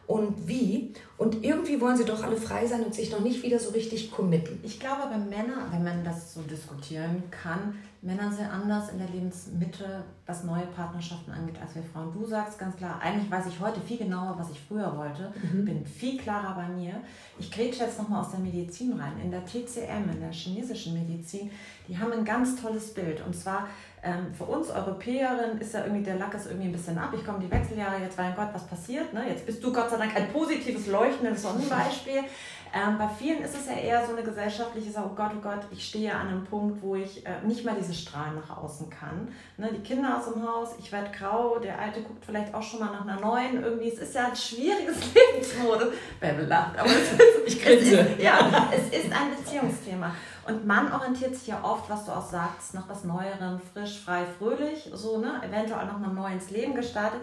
und 0.07 0.47
wie. 0.47 0.93
Und 1.17 1.43
irgendwie 1.43 1.79
wollen 1.81 1.97
sie 1.97 2.05
doch 2.05 2.23
alle 2.23 2.37
frei 2.37 2.65
sein 2.65 2.83
und 2.83 2.95
sich 2.95 3.11
noch 3.11 3.19
nicht 3.19 3.43
wieder 3.43 3.59
so 3.59 3.71
richtig 3.71 4.11
committen. 4.11 4.59
Ich 4.63 4.79
glaube, 4.79 5.03
bei 5.09 5.17
Männern, 5.17 5.71
wenn 5.71 5.83
man 5.83 6.03
das 6.03 6.33
so 6.33 6.41
diskutieren 6.41 7.23
kann, 7.29 7.75
Männer 8.01 8.31
sind 8.31 8.47
anders 8.47 8.89
in 8.89 8.99
der 8.99 9.09
Lebensmitte, 9.09 10.03
was 10.25 10.43
neue 10.43 10.67
Partnerschaften 10.67 11.31
angeht, 11.31 11.59
als 11.59 11.73
wir 11.75 11.81
Frauen. 11.81 12.13
Du 12.13 12.25
sagst 12.25 12.59
ganz 12.59 12.75
klar, 12.75 13.01
eigentlich 13.01 13.29
weiß 13.29 13.47
ich 13.47 13.59
heute 13.59 13.81
viel 13.81 13.97
genauer, 13.97 14.35
was 14.37 14.51
ich 14.51 14.59
früher 14.59 14.95
wollte, 14.95 15.33
mhm. 15.51 15.65
bin 15.65 15.85
viel 15.85 16.17
klarer 16.17 16.55
bei 16.55 16.67
mir. 16.69 17.01
Ich 17.39 17.51
grätsche 17.51 17.83
jetzt 17.83 17.97
nochmal 17.97 18.21
aus 18.21 18.31
der 18.31 18.39
Medizin 18.39 18.93
rein. 18.93 19.13
In 19.21 19.31
der 19.31 19.43
TCM, 19.45 20.09
in 20.13 20.19
der 20.19 20.31
chinesischen 20.31 20.93
Medizin, 20.93 21.49
die 21.87 21.97
haben 21.97 22.11
ein 22.11 22.23
ganz 22.23 22.61
tolles 22.61 22.93
Bild. 22.93 23.25
Und 23.25 23.35
zwar 23.35 23.67
ähm, 24.03 24.33
für 24.33 24.43
uns 24.43 24.69
Europäerinnen 24.69 25.59
ist 25.59 25.73
ja 25.73 25.83
irgendwie, 25.83 26.03
der 26.03 26.15
Lack 26.15 26.33
ist 26.33 26.47
irgendwie 26.47 26.67
ein 26.67 26.71
bisschen 26.71 26.97
ab. 26.97 27.11
Ich 27.15 27.25
komme 27.25 27.39
die 27.39 27.49
Wechseljahre, 27.49 28.01
jetzt 28.01 28.17
mein 28.17 28.35
Gott, 28.35 28.49
was 28.53 28.65
passiert? 28.67 29.13
Ne? 29.13 29.27
Jetzt 29.27 29.45
bist 29.45 29.63
du 29.63 29.73
Gott 29.73 29.89
sei 29.89 29.97
Dank 29.97 30.15
ein 30.15 30.31
positives, 30.31 30.87
leuchtendes 30.87 31.41
Sonnenbeispiel. 31.41 32.23
Ähm, 32.73 32.97
bei 32.97 33.07
vielen 33.07 33.41
ist 33.41 33.55
es 33.55 33.67
ja 33.67 33.73
eher 33.73 34.05
so 34.05 34.13
eine 34.13 34.23
gesellschaftliche 34.23 34.91
Sache, 34.91 35.09
oh 35.11 35.15
Gott, 35.15 35.31
oh 35.37 35.41
Gott, 35.41 35.61
ich 35.71 35.85
stehe 35.85 36.13
an 36.13 36.27
einem 36.27 36.43
Punkt, 36.43 36.81
wo 36.81 36.95
ich 36.95 37.25
äh, 37.25 37.41
nicht 37.45 37.63
mehr 37.63 37.75
diese 37.75 37.93
Strahlen 37.93 38.35
nach 38.35 38.57
außen 38.57 38.89
kann. 38.89 39.29
Ne? 39.57 39.69
Die 39.73 39.81
Kinder 39.81 40.17
aus 40.17 40.31
dem 40.31 40.45
Haus, 40.45 40.75
ich 40.77 40.91
werde 40.91 41.09
grau, 41.17 41.59
der 41.59 41.79
Alte 41.79 42.01
guckt 42.01 42.25
vielleicht 42.25 42.53
auch 42.53 42.61
schon 42.61 42.79
mal 42.81 42.91
nach 42.91 43.07
einer 43.07 43.19
neuen. 43.19 43.63
Irgendwie, 43.63 43.89
es 43.89 43.99
ist 43.99 44.15
ja 44.15 44.27
ein 44.27 44.35
schwieriges 44.35 44.97
Lebensmodus. 45.13 45.93
Bärbel 46.19 46.45
lacht, 46.45 46.77
aber 46.77 46.89
es 46.89 47.13
ist, 47.13 47.21
ich 47.47 47.63
grinse. 47.63 47.99
Es 47.99 48.11
ist, 48.11 48.21
ja, 48.21 48.69
es 48.71 48.99
ist 48.99 49.11
ein 49.13 49.35
Beziehungsthema. 49.35 50.11
Und 50.47 50.65
man 50.65 50.91
orientiert 50.91 51.35
sich 51.35 51.47
ja 51.47 51.61
oft, 51.63 51.89
was 51.89 52.05
du 52.05 52.11
auch 52.11 52.25
sagst, 52.25 52.73
nach 52.73 52.87
was 52.87 53.03
Neuerem, 53.03 53.59
frisch, 53.73 53.99
frei, 53.99 54.25
fröhlich, 54.25 54.89
so, 54.93 55.17
ne? 55.17 55.41
eventuell 55.43 55.85
noch 55.85 55.99
mal 55.99 56.13
neu 56.13 56.31
ins 56.31 56.49
Leben 56.51 56.73
gestartet, 56.73 57.19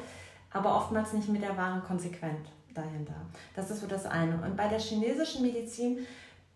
aber 0.51 0.77
oftmals 0.77 1.15
nicht 1.15 1.29
mit 1.31 1.43
der 1.43 1.57
wahren 1.57 1.83
Konsequenz 1.85 2.49
dahinter. 2.75 3.15
Das 3.57 3.71
ist 3.71 3.81
so 3.81 3.87
das 3.87 4.05
eine. 4.05 4.37
Und 4.43 4.57
bei 4.57 4.69
der 4.69 4.79
chinesischen 4.79 5.43
Medizin 5.43 6.07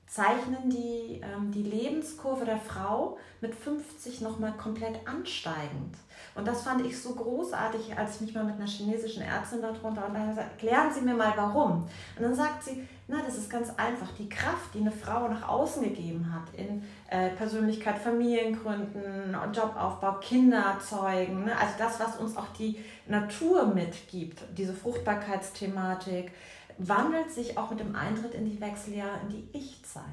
zeichnen 0.06 0.68
die 0.68 1.20
ähm, 1.22 1.52
die 1.52 1.62
Lebenskurve 1.62 2.44
der 2.44 2.58
Frau 2.58 3.18
mit 3.40 3.54
50 3.54 4.20
nochmal 4.20 4.52
komplett 4.52 5.06
ansteigend. 5.06 5.96
Und 6.38 6.46
das 6.46 6.62
fand 6.62 6.86
ich 6.86 6.96
so 6.96 7.16
großartig, 7.16 7.98
als 7.98 8.14
ich 8.14 8.20
mich 8.20 8.34
mal 8.34 8.44
mit 8.44 8.54
einer 8.54 8.66
chinesischen 8.68 9.22
Ärztin 9.22 9.60
darunter 9.60 10.06
und 10.06 10.14
dann 10.14 10.28
gesagt, 10.28 10.52
erklären 10.52 10.94
Sie 10.94 11.00
mir 11.00 11.14
mal 11.14 11.32
warum. 11.34 11.82
Und 12.16 12.22
dann 12.22 12.32
sagt 12.32 12.62
sie, 12.62 12.86
na, 13.08 13.16
das 13.26 13.36
ist 13.36 13.50
ganz 13.50 13.70
einfach. 13.70 14.06
Die 14.16 14.28
Kraft, 14.28 14.72
die 14.72 14.78
eine 14.78 14.92
Frau 14.92 15.26
nach 15.26 15.48
außen 15.48 15.82
gegeben 15.82 16.32
hat 16.32 16.54
in 16.56 16.84
äh, 17.10 17.30
Persönlichkeit, 17.30 17.98
Familiengründen, 17.98 19.36
Jobaufbau, 19.52 20.20
Kinder 20.20 20.78
zeugen, 20.78 21.44
ne? 21.44 21.58
also 21.58 21.74
das, 21.76 21.98
was 21.98 22.16
uns 22.18 22.36
auch 22.36 22.52
die 22.56 22.78
Natur 23.08 23.66
mitgibt, 23.66 24.40
diese 24.56 24.74
Fruchtbarkeitsthematik, 24.74 26.30
wandelt 26.78 27.32
sich 27.32 27.58
auch 27.58 27.70
mit 27.70 27.80
dem 27.80 27.96
Eintritt 27.96 28.34
in 28.34 28.44
die 28.44 28.60
Wechseljahre 28.60 29.18
in 29.24 29.30
die 29.30 29.48
Ich-Zeit. 29.58 30.04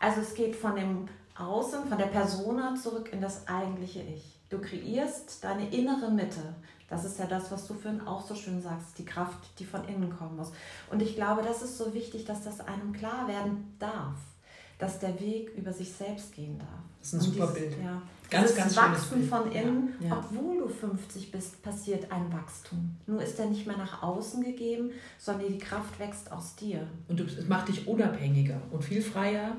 Also 0.00 0.20
es 0.20 0.34
geht 0.34 0.56
von 0.56 0.74
dem 0.74 1.08
Außen, 1.38 1.86
von 1.88 1.96
der 1.96 2.06
Persona 2.06 2.74
zurück 2.74 3.12
in 3.12 3.20
das 3.20 3.46
eigentliche 3.46 4.00
Ich. 4.00 4.39
Du 4.50 4.58
kreierst 4.58 5.42
deine 5.44 5.68
innere 5.70 6.10
Mitte. 6.10 6.54
Das 6.88 7.04
ist 7.04 7.20
ja 7.20 7.26
das, 7.26 7.52
was 7.52 7.68
du 7.68 7.74
vorhin 7.74 8.00
auch 8.00 8.26
so 8.26 8.34
schön 8.34 8.60
sagst, 8.60 8.98
die 8.98 9.04
Kraft, 9.04 9.38
die 9.60 9.64
von 9.64 9.86
innen 9.86 10.10
kommen 10.10 10.36
muss. 10.36 10.50
Und 10.90 11.00
ich 11.00 11.14
glaube, 11.14 11.42
das 11.42 11.62
ist 11.62 11.78
so 11.78 11.94
wichtig, 11.94 12.24
dass 12.24 12.42
das 12.42 12.60
einem 12.60 12.92
klar 12.92 13.28
werden 13.28 13.76
darf, 13.78 14.16
dass 14.78 14.98
der 14.98 15.20
Weg 15.20 15.50
über 15.56 15.72
sich 15.72 15.92
selbst 15.92 16.34
gehen 16.34 16.58
darf. 16.58 16.68
Das 16.98 17.12
ist 17.12 17.14
ein 17.14 17.20
super 17.20 17.46
dieses, 17.54 17.74
Bild. 17.74 17.84
Ja, 17.84 18.02
ganz, 18.28 18.56
ganz 18.56 18.76
Wachsen 18.76 19.28
von 19.28 19.52
innen, 19.52 19.94
ja, 20.00 20.08
ja. 20.08 20.18
obwohl 20.18 20.58
du 20.58 20.68
50 20.68 21.30
bist, 21.30 21.62
passiert 21.62 22.10
ein 22.10 22.32
Wachstum. 22.32 22.96
Nur 23.06 23.22
ist 23.22 23.38
er 23.38 23.46
nicht 23.46 23.68
mehr 23.68 23.76
nach 23.76 24.02
außen 24.02 24.42
gegeben, 24.42 24.90
sondern 25.16 25.46
die 25.46 25.58
Kraft 25.58 26.00
wächst 26.00 26.32
aus 26.32 26.56
dir. 26.56 26.88
Und 27.06 27.20
es 27.20 27.46
macht 27.46 27.68
dich 27.68 27.86
unabhängiger 27.86 28.60
und 28.72 28.82
viel 28.82 29.00
freier 29.00 29.56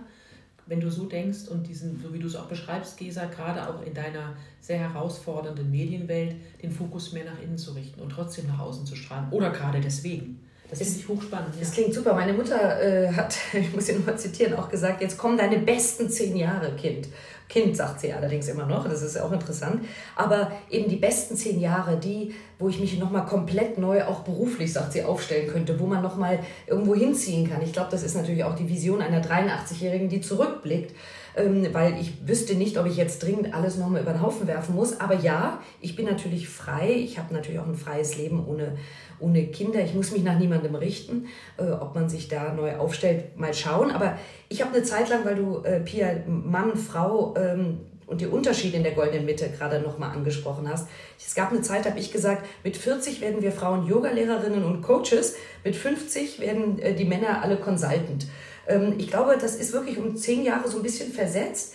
wenn 0.65 0.79
du 0.79 0.91
so 0.91 1.05
denkst 1.05 1.47
und 1.49 1.67
diesen, 1.67 2.01
so 2.01 2.13
wie 2.13 2.19
du 2.19 2.27
es 2.27 2.35
auch 2.35 2.47
beschreibst, 2.47 2.97
Gesa, 2.97 3.25
gerade 3.25 3.67
auch 3.69 3.81
in 3.81 3.93
deiner 3.93 4.35
sehr 4.59 4.79
herausfordernden 4.79 5.69
Medienwelt, 5.69 6.35
den 6.61 6.71
Fokus 6.71 7.13
mehr 7.13 7.25
nach 7.25 7.41
innen 7.41 7.57
zu 7.57 7.71
richten 7.73 8.01
und 8.01 8.11
trotzdem 8.11 8.47
nach 8.47 8.59
außen 8.59 8.85
zu 8.85 8.95
strahlen. 8.95 9.29
Oder 9.31 9.49
gerade 9.51 9.81
deswegen. 9.81 10.39
Das 10.71 10.79
finde 10.79 10.99
ich 10.99 11.07
hochspannend. 11.07 11.53
Das 11.59 11.67
ja. 11.67 11.73
klingt 11.73 11.93
super. 11.93 12.13
Meine 12.13 12.33
Mutter 12.33 12.81
äh, 12.81 13.11
hat, 13.11 13.35
ich 13.53 13.73
muss 13.73 13.85
sie 13.85 13.93
nur 13.93 14.05
mal 14.05 14.17
zitieren, 14.17 14.55
auch 14.55 14.69
gesagt, 14.69 15.01
jetzt 15.01 15.17
kommen 15.17 15.37
deine 15.37 15.59
besten 15.59 16.09
zehn 16.09 16.35
Jahre, 16.35 16.71
Kind. 16.75 17.09
Kind 17.49 17.75
sagt 17.75 17.99
sie 17.99 18.13
allerdings 18.13 18.47
immer 18.47 18.65
noch, 18.65 18.87
das 18.87 19.01
ist 19.01 19.17
auch 19.17 19.33
interessant. 19.33 19.83
Aber 20.15 20.53
eben 20.69 20.89
die 20.89 20.95
besten 20.95 21.35
zehn 21.35 21.59
Jahre, 21.59 21.97
die, 21.97 22.33
wo 22.57 22.69
ich 22.69 22.79
mich 22.79 22.97
nochmal 22.97 23.25
komplett 23.25 23.77
neu, 23.77 24.05
auch 24.05 24.21
beruflich, 24.21 24.71
sagt 24.71 24.93
sie, 24.93 25.03
aufstellen 25.03 25.51
könnte, 25.51 25.77
wo 25.77 25.85
man 25.85 26.01
nochmal 26.01 26.39
irgendwo 26.65 26.95
hinziehen 26.95 27.49
kann. 27.49 27.61
Ich 27.61 27.73
glaube, 27.73 27.91
das 27.91 28.03
ist 28.03 28.15
natürlich 28.15 28.45
auch 28.45 28.55
die 28.55 28.69
Vision 28.69 29.01
einer 29.01 29.21
83-Jährigen, 29.21 30.07
die 30.07 30.21
zurückblickt 30.21 30.95
weil 31.35 31.99
ich 31.99 32.27
wüsste 32.27 32.55
nicht, 32.55 32.77
ob 32.77 32.85
ich 32.85 32.97
jetzt 32.97 33.23
dringend 33.23 33.53
alles 33.53 33.77
nochmal 33.77 34.01
über 34.01 34.11
den 34.11 34.21
Haufen 34.21 34.47
werfen 34.47 34.75
muss. 34.75 34.99
Aber 34.99 35.15
ja, 35.15 35.61
ich 35.79 35.95
bin 35.95 36.05
natürlich 36.05 36.49
frei. 36.49 36.91
Ich 36.91 37.17
habe 37.17 37.33
natürlich 37.33 37.59
auch 37.59 37.67
ein 37.67 37.75
freies 37.75 38.17
Leben 38.17 38.45
ohne, 38.45 38.77
ohne 39.19 39.47
Kinder. 39.47 39.81
Ich 39.81 39.93
muss 39.93 40.11
mich 40.11 40.23
nach 40.23 40.37
niemandem 40.37 40.75
richten, 40.75 41.27
äh, 41.57 41.71
ob 41.71 41.95
man 41.95 42.09
sich 42.09 42.27
da 42.27 42.53
neu 42.53 42.75
aufstellt, 42.75 43.37
mal 43.37 43.53
schauen. 43.53 43.91
Aber 43.91 44.17
ich 44.49 44.61
habe 44.61 44.75
eine 44.75 44.83
Zeit 44.83 45.09
lang, 45.09 45.23
weil 45.25 45.35
du, 45.35 45.63
äh, 45.63 45.79
Pia, 45.79 46.23
Mann, 46.27 46.75
Frau, 46.75 47.33
ähm, 47.37 47.79
und 48.11 48.19
die 48.19 48.27
Unterschiede 48.27 48.75
in 48.75 48.83
der 48.83 48.91
goldenen 48.91 49.25
Mitte 49.25 49.49
gerade 49.49 49.79
nochmal 49.79 50.11
angesprochen 50.11 50.69
hast. 50.69 50.89
Es 51.17 51.33
gab 51.33 51.51
eine 51.51 51.61
Zeit, 51.61 51.85
habe 51.85 51.97
ich 51.97 52.11
gesagt, 52.11 52.45
mit 52.61 52.75
40 52.75 53.21
werden 53.21 53.41
wir 53.41 53.53
Frauen 53.53 53.87
Yogalehrerinnen 53.87 54.65
und 54.65 54.81
Coaches, 54.81 55.35
mit 55.63 55.77
50 55.77 56.41
werden 56.41 56.77
äh, 56.79 56.93
die 56.93 57.05
Männer 57.05 57.41
alle 57.41 57.55
Consultant. 57.55 58.27
Ähm, 58.67 58.95
ich 58.97 59.07
glaube, 59.07 59.37
das 59.39 59.55
ist 59.55 59.73
wirklich 59.73 59.97
um 59.97 60.15
zehn 60.15 60.43
Jahre 60.43 60.69
so 60.69 60.77
ein 60.77 60.83
bisschen 60.83 61.11
versetzt. 61.11 61.73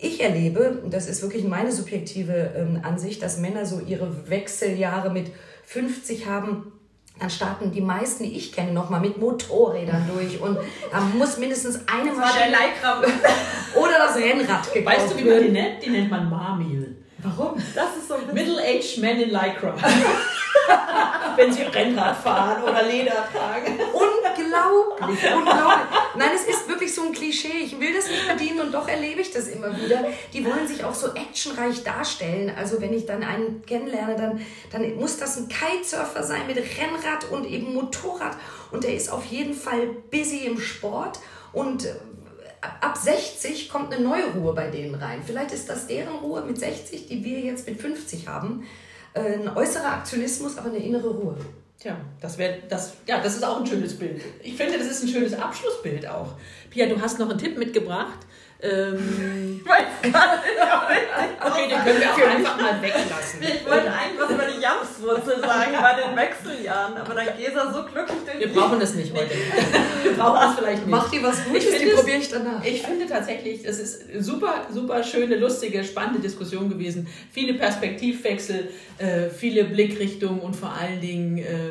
Ich 0.00 0.22
erlebe, 0.22 0.82
das 0.88 1.08
ist 1.08 1.22
wirklich 1.22 1.44
meine 1.44 1.72
subjektive 1.72 2.52
ähm, 2.56 2.80
Ansicht, 2.82 3.22
dass 3.22 3.38
Männer 3.38 3.66
so 3.66 3.80
ihre 3.80 4.30
Wechseljahre 4.30 5.10
mit 5.10 5.32
50 5.64 6.26
haben, 6.26 6.72
dann 7.18 7.30
starten 7.30 7.72
die 7.72 7.80
meisten, 7.80 8.22
die 8.22 8.36
ich 8.36 8.52
kenne, 8.52 8.72
nochmal 8.72 9.00
mit 9.00 9.18
Motorrädern 9.18 10.08
durch 10.12 10.40
und 10.40 10.56
da 10.92 11.00
muss 11.00 11.36
mindestens 11.38 11.80
eine 11.92 12.12
Maschine 12.12 12.56
oder 13.74 13.98
das 13.98 14.16
Rennrad 14.16 14.72
gekauft 14.72 14.96
Weißt 14.96 15.12
du, 15.12 15.18
wie 15.18 15.24
man 15.24 15.42
die 15.42 15.48
nennt? 15.48 15.84
Die 15.84 15.90
nennt 15.90 16.10
man 16.10 16.30
Marmil. 16.30 16.96
Warum? 17.18 17.60
Das 17.74 17.96
ist 17.96 18.08
so 18.08 18.14
Middle-aged 18.32 18.98
men 18.98 19.20
in 19.20 19.30
Lycra. 19.30 19.74
Wenn 21.36 21.52
sie 21.52 21.62
Rennrad 21.62 22.16
fahren 22.16 22.62
oder 22.62 22.82
Leder 22.82 23.28
tragen. 23.32 23.78
Unglaublich, 23.92 25.32
unglaublich. 25.32 25.98
Nein, 26.16 26.30
es 26.34 26.44
ist 26.46 26.68
wirklich 26.68 26.92
so 26.92 27.02
ein 27.02 27.12
Klischee. 27.12 27.64
Ich 27.64 27.78
will 27.78 27.94
das 27.94 28.08
nicht 28.08 28.26
bedienen 28.28 28.60
und 28.60 28.74
doch 28.74 28.88
erlebe 28.88 29.20
ich 29.20 29.30
das 29.30 29.48
immer 29.48 29.76
wieder. 29.76 30.04
Die 30.32 30.44
wollen 30.44 30.66
sich 30.66 30.84
auch 30.84 30.94
so 30.94 31.14
actionreich 31.14 31.84
darstellen. 31.84 32.52
Also 32.56 32.80
wenn 32.80 32.92
ich 32.92 33.06
dann 33.06 33.22
einen 33.22 33.64
kennenlerne, 33.64 34.16
dann, 34.16 34.46
dann 34.72 34.96
muss 34.96 35.18
das 35.18 35.36
ein 35.36 35.48
Kitesurfer 35.48 36.22
sein 36.22 36.46
mit 36.46 36.56
Rennrad 36.56 37.30
und 37.30 37.46
eben 37.46 37.72
Motorrad. 37.74 38.36
Und 38.70 38.84
der 38.84 38.94
ist 38.94 39.10
auf 39.10 39.24
jeden 39.26 39.54
Fall 39.54 39.86
busy 40.10 40.46
im 40.46 40.58
Sport 40.58 41.20
und 41.52 41.84
äh, 41.84 41.94
ab 42.60 42.96
60 42.96 43.68
kommt 43.68 43.92
eine 43.92 44.02
neue 44.02 44.26
Ruhe 44.32 44.54
bei 44.54 44.68
denen 44.68 44.94
rein. 44.94 45.22
Vielleicht 45.24 45.52
ist 45.52 45.68
das 45.68 45.86
deren 45.86 46.16
Ruhe 46.16 46.42
mit 46.42 46.58
60, 46.58 47.06
die 47.06 47.24
wir 47.24 47.40
jetzt 47.40 47.66
mit 47.66 47.80
50 47.80 48.28
haben. 48.28 48.66
Äh, 49.14 49.34
ein 49.34 49.48
äußerer 49.48 49.94
Aktionismus, 49.94 50.58
aber 50.58 50.68
eine 50.68 50.78
innere 50.78 51.08
Ruhe. 51.08 51.36
Tja, 51.78 51.96
das 52.20 52.38
wäre 52.38 52.58
das, 52.68 52.94
ja, 53.06 53.20
das 53.20 53.36
ist 53.36 53.44
auch 53.44 53.60
ein 53.60 53.66
schönes 53.66 53.96
Bild. 53.96 54.20
Ich 54.42 54.56
finde, 54.56 54.78
das 54.78 54.88
ist 54.88 55.04
ein 55.04 55.08
schönes 55.08 55.32
Abschlussbild 55.34 56.08
auch. 56.08 56.34
Pia, 56.70 56.86
du 56.86 57.00
hast 57.00 57.20
noch 57.20 57.30
einen 57.30 57.38
Tipp 57.38 57.56
mitgebracht. 57.56 58.18
Ähm, 58.60 59.60
ich 59.60 59.68
weiß 59.68 60.12
gar 60.12 60.36
nicht. 60.36 60.48
okay, 61.46 61.68
den 61.68 61.78
können 61.78 62.00
wir 62.00 62.12
auch 62.12 62.34
einfach 62.34 62.60
mal 62.60 62.82
weglassen. 62.82 63.40
Ich 63.40 63.64
wollte 63.64 63.92
eigentlich 63.92 64.18
was 64.18 64.30
über 64.30 64.44
die 64.46 64.60
Jamswurzel 64.60 65.40
sagen 65.40 65.72
bei 65.80 65.94
den 65.94 66.16
Wechseljahren, 66.16 66.96
aber 66.96 67.14
dann 67.14 67.26
Gesa 67.36 67.72
so 67.72 67.84
glücklich 67.84 68.18
durch 68.26 68.40
Wir 68.40 68.52
brauchen 68.52 68.80
das 68.80 68.94
nicht 68.94 69.14
heute. 69.14 69.30
Wir 70.02 70.12
brauchen 70.12 70.50
es 70.50 70.58
vielleicht 70.58 70.78
nicht. 70.78 70.88
Mach 70.88 71.08
dir 71.08 71.22
was 71.22 71.44
Gutes, 71.44 71.72
ich 71.72 71.78
die 71.78 71.86
probiere 71.90 72.18
ich 72.18 72.30
danach. 72.30 72.64
Ich 72.64 72.82
finde 72.82 73.06
tatsächlich, 73.06 73.64
es 73.64 73.78
ist 73.78 74.24
super, 74.24 74.66
super 74.72 75.04
schöne, 75.04 75.36
lustige, 75.36 75.84
spannende 75.84 76.20
Diskussion 76.20 76.68
gewesen. 76.68 77.06
Viele 77.30 77.54
Perspektivwechsel, 77.54 78.70
äh, 78.98 79.28
viele 79.28 79.64
Blickrichtungen 79.64 80.40
und 80.40 80.56
vor 80.56 80.72
allen 80.72 81.00
Dingen 81.00 81.38
äh, 81.38 81.70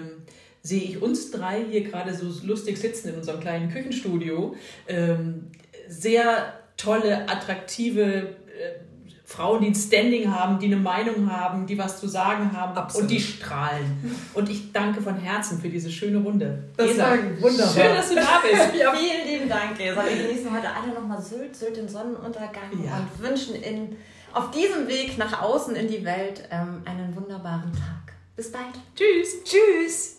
sehe 0.61 0.83
ich 0.83 1.01
uns 1.01 1.31
drei 1.31 1.65
hier 1.69 1.81
gerade 1.81 2.13
so 2.13 2.31
lustig 2.45 2.77
sitzen 2.77 3.09
in 3.09 3.15
unserem 3.15 3.41
kleinen 3.41 3.69
Küchenstudio. 3.71 4.55
Ähm, 4.87 5.51
sehr 5.89 6.53
tolle, 6.77 7.27
attraktive 7.27 8.03
äh, 8.03 8.87
Frauen, 9.27 9.61
die 9.61 9.67
ein 9.67 9.75
Standing 9.75 10.33
haben, 10.33 10.57
die 10.57 10.67
eine 10.67 10.77
Meinung 10.77 11.29
haben, 11.29 11.67
die 11.67 11.77
was 11.77 11.99
zu 11.99 12.07
sagen 12.07 12.53
haben 12.53 12.77
Absolut. 12.77 13.03
und 13.03 13.11
die 13.11 13.19
strahlen. 13.19 14.15
Und 14.33 14.49
ich 14.49 14.71
danke 14.71 15.01
von 15.01 15.17
Herzen 15.17 15.59
für 15.59 15.67
diese 15.67 15.91
schöne 15.91 16.19
Runde. 16.19 16.63
Das 16.77 16.97
war 16.97 17.17
wunderbar. 17.41 17.73
Schön, 17.73 17.93
dass 17.93 18.07
du 18.07 18.15
da 18.15 18.41
bist. 18.41 18.75
ja. 18.79 18.93
Vielen 18.93 19.27
lieben 19.27 19.49
Dank, 19.49 19.77
Gesa. 19.77 20.01
Wir 20.05 20.27
genießen 20.27 20.49
heute 20.49 20.69
alle 20.69 20.93
nochmal 20.93 21.21
Sylt, 21.21 21.57
Sylt 21.57 21.75
den 21.75 21.89
Sonnenuntergang 21.89 22.71
ja. 22.85 22.99
und 22.99 23.21
wünschen 23.21 23.55
in, 23.55 23.97
auf 24.31 24.51
diesem 24.51 24.87
Weg 24.87 25.17
nach 25.17 25.41
außen 25.41 25.75
in 25.75 25.89
die 25.89 26.05
Welt 26.05 26.47
ähm, 26.49 26.83
einen 26.85 27.13
wunderbaren 27.13 27.73
Tag. 27.73 28.13
Bis 28.37 28.49
bald. 28.49 28.63
Tschüss. 28.95 29.43
Tschüss. 29.43 30.16